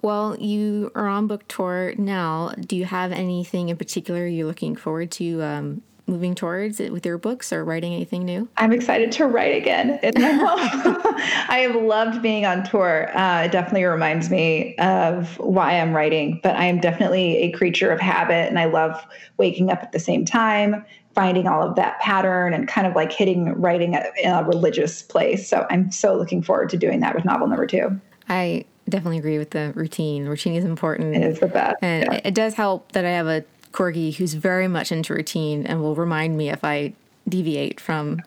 I 0.04 0.12
loved 0.12 0.36
it. 0.36 0.38
Well, 0.38 0.38
you 0.38 0.92
are 0.94 1.06
on 1.06 1.26
book 1.26 1.48
tour 1.48 1.94
now. 1.96 2.52
Do 2.60 2.76
you 2.76 2.84
have 2.84 3.10
anything 3.10 3.70
in 3.70 3.76
particular 3.76 4.26
you're 4.26 4.46
looking 4.46 4.76
forward 4.76 5.10
to 5.12 5.42
um, 5.42 5.82
moving 6.06 6.34
towards 6.34 6.78
with 6.78 7.06
your 7.06 7.18
books 7.18 7.52
or 7.52 7.64
writing 7.64 7.94
anything 7.94 8.24
new? 8.24 8.48
I'm 8.56 8.72
excited 8.72 9.12
to 9.12 9.26
write 9.26 9.56
again 9.56 9.98
in 10.02 10.12
my 10.20 10.32
home. 10.32 11.02
I 11.48 11.60
have 11.60 11.76
loved 11.82 12.22
being 12.22 12.44
on 12.44 12.64
tour. 12.64 13.16
Uh, 13.16 13.44
it 13.44 13.52
definitely 13.52 13.84
reminds 13.84 14.30
me 14.30 14.76
of 14.76 15.38
why 15.38 15.80
I'm 15.80 15.94
writing, 15.94 16.40
but 16.42 16.56
I 16.56 16.66
am 16.66 16.80
definitely 16.80 17.38
a 17.38 17.52
creature 17.52 17.90
of 17.90 18.00
habit 18.00 18.48
and 18.48 18.58
I 18.58 18.66
love 18.66 19.02
waking 19.38 19.70
up 19.70 19.82
at 19.82 19.92
the 19.92 20.00
same 20.00 20.24
time, 20.24 20.84
finding 21.14 21.46
all 21.46 21.62
of 21.62 21.76
that 21.76 21.98
pattern 22.00 22.52
and 22.52 22.68
kind 22.68 22.86
of 22.86 22.94
like 22.94 23.12
hitting 23.12 23.54
writing 23.54 23.94
in 24.22 24.30
a 24.30 24.44
religious 24.44 25.02
place. 25.02 25.48
So 25.48 25.66
I'm 25.70 25.90
so 25.90 26.14
looking 26.16 26.42
forward 26.42 26.68
to 26.70 26.76
doing 26.76 27.00
that 27.00 27.14
with 27.14 27.24
novel 27.24 27.46
number 27.46 27.66
two. 27.66 28.00
I 28.28 28.64
definitely 28.88 29.18
agree 29.18 29.38
with 29.38 29.50
the 29.50 29.72
routine. 29.74 30.26
Routine 30.26 30.54
is 30.54 30.64
important. 30.64 31.14
It 31.14 31.22
is 31.22 31.40
the 31.40 31.46
best. 31.46 31.76
And 31.82 32.08
yeah. 32.12 32.20
it 32.24 32.34
does 32.34 32.54
help 32.54 32.92
that 32.92 33.04
I 33.04 33.10
have 33.10 33.26
a 33.26 33.44
corgi 33.72 34.14
who's 34.14 34.34
very 34.34 34.68
much 34.68 34.92
into 34.92 35.14
routine 35.14 35.66
and 35.66 35.82
will 35.82 35.94
remind 35.94 36.36
me 36.36 36.50
if 36.50 36.64
I 36.64 36.92
deviate 37.28 37.80
from 37.80 38.20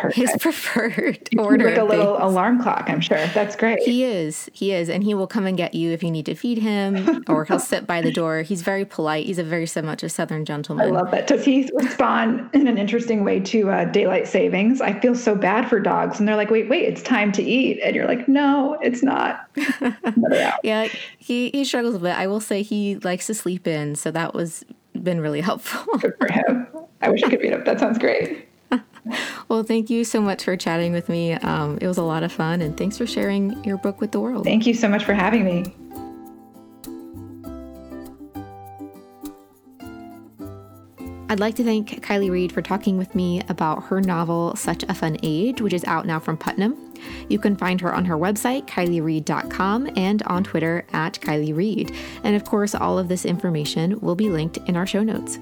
Perfect. 0.00 0.16
his 0.16 0.36
preferred 0.40 1.28
order. 1.38 1.70
Like 1.70 1.78
a 1.78 1.84
little 1.84 2.16
alarm 2.18 2.62
clock, 2.62 2.84
I'm 2.88 3.00
sure. 3.00 3.24
That's 3.28 3.56
great. 3.56 3.80
He 3.80 4.04
is. 4.04 4.50
He 4.52 4.72
is. 4.72 4.88
And 4.88 5.02
he 5.02 5.14
will 5.14 5.26
come 5.26 5.46
and 5.46 5.56
get 5.56 5.74
you 5.74 5.92
if 5.92 6.02
you 6.02 6.10
need 6.10 6.26
to 6.26 6.34
feed 6.34 6.58
him 6.58 7.24
or 7.28 7.44
he'll 7.44 7.58
sit 7.58 7.86
by 7.86 8.00
the 8.02 8.12
door. 8.12 8.42
He's 8.42 8.62
very 8.62 8.84
polite. 8.84 9.26
He's 9.26 9.38
a 9.38 9.44
very 9.44 9.66
so 9.66 9.82
much 9.82 10.02
a 10.02 10.08
Southern 10.08 10.44
gentleman. 10.44 10.86
I 10.86 10.90
love 10.90 11.10
that. 11.10 11.26
Does 11.26 11.44
he 11.44 11.70
respond 11.74 12.50
in 12.52 12.66
an 12.66 12.78
interesting 12.78 13.24
way 13.24 13.40
to 13.40 13.70
uh, 13.70 13.84
daylight 13.86 14.28
savings? 14.28 14.80
I 14.80 14.98
feel 15.00 15.14
so 15.14 15.34
bad 15.34 15.68
for 15.68 15.80
dogs. 15.80 16.18
And 16.18 16.28
they're 16.28 16.36
like, 16.36 16.50
wait, 16.50 16.68
wait, 16.68 16.84
it's 16.84 17.02
time 17.02 17.32
to 17.32 17.42
eat. 17.42 17.80
And 17.82 17.96
you're 17.96 18.06
like, 18.06 18.28
no, 18.28 18.78
it's 18.82 19.02
not. 19.02 19.48
yeah, 20.62 20.88
he, 21.18 21.50
he 21.50 21.64
struggles 21.64 21.94
a 21.94 21.98
bit. 21.98 22.16
I 22.16 22.26
will 22.26 22.40
say 22.40 22.62
he 22.62 22.96
likes 22.96 23.26
to 23.26 23.34
sleep 23.34 23.66
in. 23.66 23.96
So 23.96 24.10
that 24.10 24.34
was 24.34 24.64
been 25.02 25.20
really 25.20 25.40
helpful. 25.40 25.98
Good 25.98 26.14
for 26.18 26.32
him. 26.32 26.66
I 27.02 27.10
wish 27.10 27.22
I 27.22 27.30
could 27.30 27.40
read 27.40 27.52
him. 27.52 27.64
That 27.64 27.78
sounds 27.78 27.98
great. 27.98 28.48
well, 29.48 29.62
thank 29.62 29.90
you 29.90 30.04
so 30.04 30.20
much 30.20 30.44
for 30.44 30.56
chatting 30.56 30.92
with 30.92 31.08
me. 31.08 31.32
Um, 31.32 31.78
it 31.80 31.86
was 31.86 31.98
a 31.98 32.02
lot 32.02 32.22
of 32.22 32.32
fun, 32.32 32.60
and 32.60 32.76
thanks 32.76 32.98
for 32.98 33.06
sharing 33.06 33.62
your 33.64 33.78
book 33.78 34.00
with 34.00 34.12
the 34.12 34.20
world. 34.20 34.44
Thank 34.44 34.66
you 34.66 34.74
so 34.74 34.88
much 34.88 35.04
for 35.04 35.14
having 35.14 35.44
me. 35.44 35.74
I'd 41.28 41.40
like 41.40 41.56
to 41.56 41.64
thank 41.64 42.04
Kiley 42.04 42.30
Reid 42.30 42.52
for 42.52 42.62
talking 42.62 42.96
with 42.96 43.12
me 43.16 43.42
about 43.48 43.82
her 43.84 44.00
novel, 44.00 44.54
Such 44.54 44.84
a 44.84 44.94
Fun 44.94 45.16
Age, 45.24 45.60
which 45.60 45.72
is 45.72 45.84
out 45.84 46.06
now 46.06 46.20
from 46.20 46.36
Putnam. 46.36 46.94
You 47.28 47.40
can 47.40 47.56
find 47.56 47.80
her 47.80 47.92
on 47.92 48.04
her 48.04 48.16
website, 48.16 48.66
kileyreid.com, 48.66 49.90
and 49.96 50.22
on 50.22 50.44
Twitter 50.44 50.86
at 50.92 51.14
Kiley 51.14 51.54
Reid. 51.54 51.92
And 52.22 52.36
of 52.36 52.44
course, 52.44 52.76
all 52.76 52.96
of 52.96 53.08
this 53.08 53.24
information 53.24 53.98
will 54.00 54.14
be 54.14 54.28
linked 54.28 54.58
in 54.68 54.76
our 54.76 54.86
show 54.86 55.02
notes. 55.02 55.40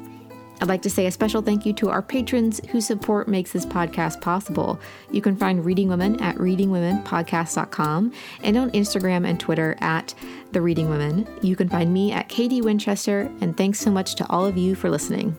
I'd 0.64 0.68
like 0.68 0.80
to 0.80 0.88
say 0.88 1.04
a 1.04 1.10
special 1.10 1.42
thank 1.42 1.66
you 1.66 1.74
to 1.74 1.90
our 1.90 2.00
patrons 2.00 2.58
whose 2.70 2.86
support 2.86 3.28
makes 3.28 3.52
this 3.52 3.66
podcast 3.66 4.22
possible. 4.22 4.80
You 5.10 5.20
can 5.20 5.36
find 5.36 5.62
Reading 5.62 5.88
Women 5.88 6.18
at 6.22 6.36
readingwomenpodcast.com 6.36 8.12
and 8.42 8.56
on 8.56 8.70
Instagram 8.70 9.28
and 9.28 9.38
Twitter 9.38 9.76
at 9.82 10.14
The 10.52 10.62
Reading 10.62 10.88
Women. 10.88 11.28
You 11.42 11.54
can 11.54 11.68
find 11.68 11.92
me 11.92 12.12
at 12.12 12.30
KD 12.30 12.62
Winchester, 12.62 13.30
and 13.42 13.54
thanks 13.54 13.78
so 13.78 13.90
much 13.90 14.14
to 14.14 14.26
all 14.30 14.46
of 14.46 14.56
you 14.56 14.74
for 14.74 14.88
listening. 14.88 15.36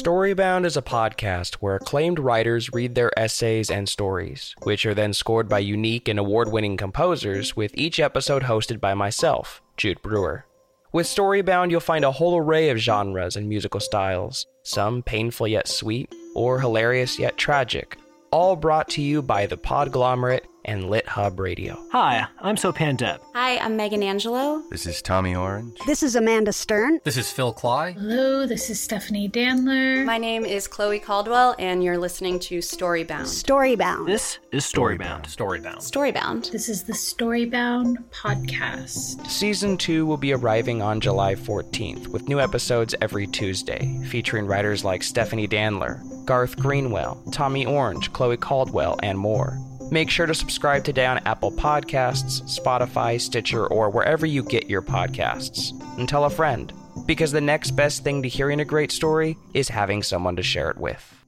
Storybound 0.00 0.64
is 0.64 0.78
a 0.78 0.82
podcast 0.82 1.56
where 1.56 1.74
acclaimed 1.74 2.18
writers 2.18 2.72
read 2.72 2.94
their 2.94 3.10
essays 3.18 3.70
and 3.70 3.86
stories, 3.86 4.54
which 4.62 4.86
are 4.86 4.94
then 4.94 5.12
scored 5.12 5.46
by 5.46 5.58
unique 5.58 6.08
and 6.08 6.18
award 6.18 6.50
winning 6.50 6.78
composers, 6.78 7.54
with 7.54 7.70
each 7.74 8.00
episode 8.00 8.44
hosted 8.44 8.80
by 8.80 8.94
myself, 8.94 9.60
Jude 9.76 10.00
Brewer. 10.00 10.46
With 10.90 11.06
Storybound, 11.06 11.70
you'll 11.70 11.80
find 11.80 12.06
a 12.06 12.12
whole 12.12 12.38
array 12.38 12.70
of 12.70 12.78
genres 12.78 13.36
and 13.36 13.46
musical 13.46 13.78
styles, 13.78 14.46
some 14.62 15.02
painful 15.02 15.46
yet 15.46 15.68
sweet, 15.68 16.10
or 16.34 16.60
hilarious 16.60 17.18
yet 17.18 17.36
tragic, 17.36 17.98
all 18.32 18.56
brought 18.56 18.88
to 18.90 19.02
you 19.02 19.20
by 19.20 19.44
the 19.44 19.58
Podglomerate 19.58 20.46
and 20.64 20.90
Lit 20.90 21.08
Hub 21.08 21.40
Radio. 21.40 21.78
Hi, 21.92 22.26
I'm 22.40 22.56
Sopan 22.56 22.96
Deb. 22.96 23.20
Hi, 23.34 23.58
I'm 23.58 23.76
Megan 23.76 24.02
Angelo. 24.02 24.62
This 24.70 24.86
is 24.86 25.02
Tommy 25.02 25.34
Orange. 25.34 25.78
This 25.86 26.02
is 26.02 26.16
Amanda 26.16 26.52
Stern. 26.52 27.00
This 27.04 27.16
is 27.16 27.30
Phil 27.30 27.54
Klay. 27.54 27.94
Hello, 27.94 28.46
this 28.46 28.70
is 28.70 28.80
Stephanie 28.80 29.28
Danler. 29.28 30.04
My 30.04 30.18
name 30.18 30.44
is 30.44 30.68
Chloe 30.68 30.98
Caldwell, 30.98 31.54
and 31.58 31.82
you're 31.82 31.98
listening 31.98 32.38
to 32.40 32.58
Storybound. 32.58 33.26
Storybound. 33.26 34.06
This 34.06 34.38
is 34.52 34.64
Storybound. 34.64 35.24
Storybound. 35.24 35.78
Storybound. 35.78 36.50
This 36.50 36.68
is 36.68 36.82
the 36.82 36.92
Storybound 36.92 37.96
podcast. 38.10 39.26
Season 39.28 39.76
2 39.76 40.06
will 40.06 40.16
be 40.16 40.32
arriving 40.32 40.82
on 40.82 41.00
July 41.00 41.34
14th, 41.34 42.08
with 42.08 42.28
new 42.28 42.40
episodes 42.40 42.94
every 43.00 43.26
Tuesday, 43.26 44.00
featuring 44.08 44.46
writers 44.46 44.84
like 44.84 45.02
Stephanie 45.02 45.48
Danler, 45.48 46.00
Garth 46.26 46.56
Greenwell, 46.56 47.22
Tommy 47.32 47.66
Orange, 47.66 48.12
Chloe 48.12 48.36
Caldwell, 48.36 48.98
and 49.02 49.18
more. 49.18 49.58
Make 49.90 50.08
sure 50.08 50.26
to 50.26 50.34
subscribe 50.34 50.84
today 50.84 51.06
on 51.06 51.18
Apple 51.26 51.50
Podcasts, 51.50 52.42
Spotify, 52.42 53.20
Stitcher, 53.20 53.66
or 53.66 53.90
wherever 53.90 54.24
you 54.24 54.44
get 54.44 54.70
your 54.70 54.82
podcasts. 54.82 55.72
And 55.98 56.08
tell 56.08 56.24
a 56.24 56.30
friend, 56.30 56.72
because 57.06 57.32
the 57.32 57.40
next 57.40 57.72
best 57.72 58.04
thing 58.04 58.22
to 58.22 58.28
hearing 58.28 58.60
a 58.60 58.64
great 58.64 58.92
story 58.92 59.36
is 59.52 59.68
having 59.68 60.04
someone 60.04 60.36
to 60.36 60.44
share 60.44 60.70
it 60.70 60.78
with. 60.78 61.19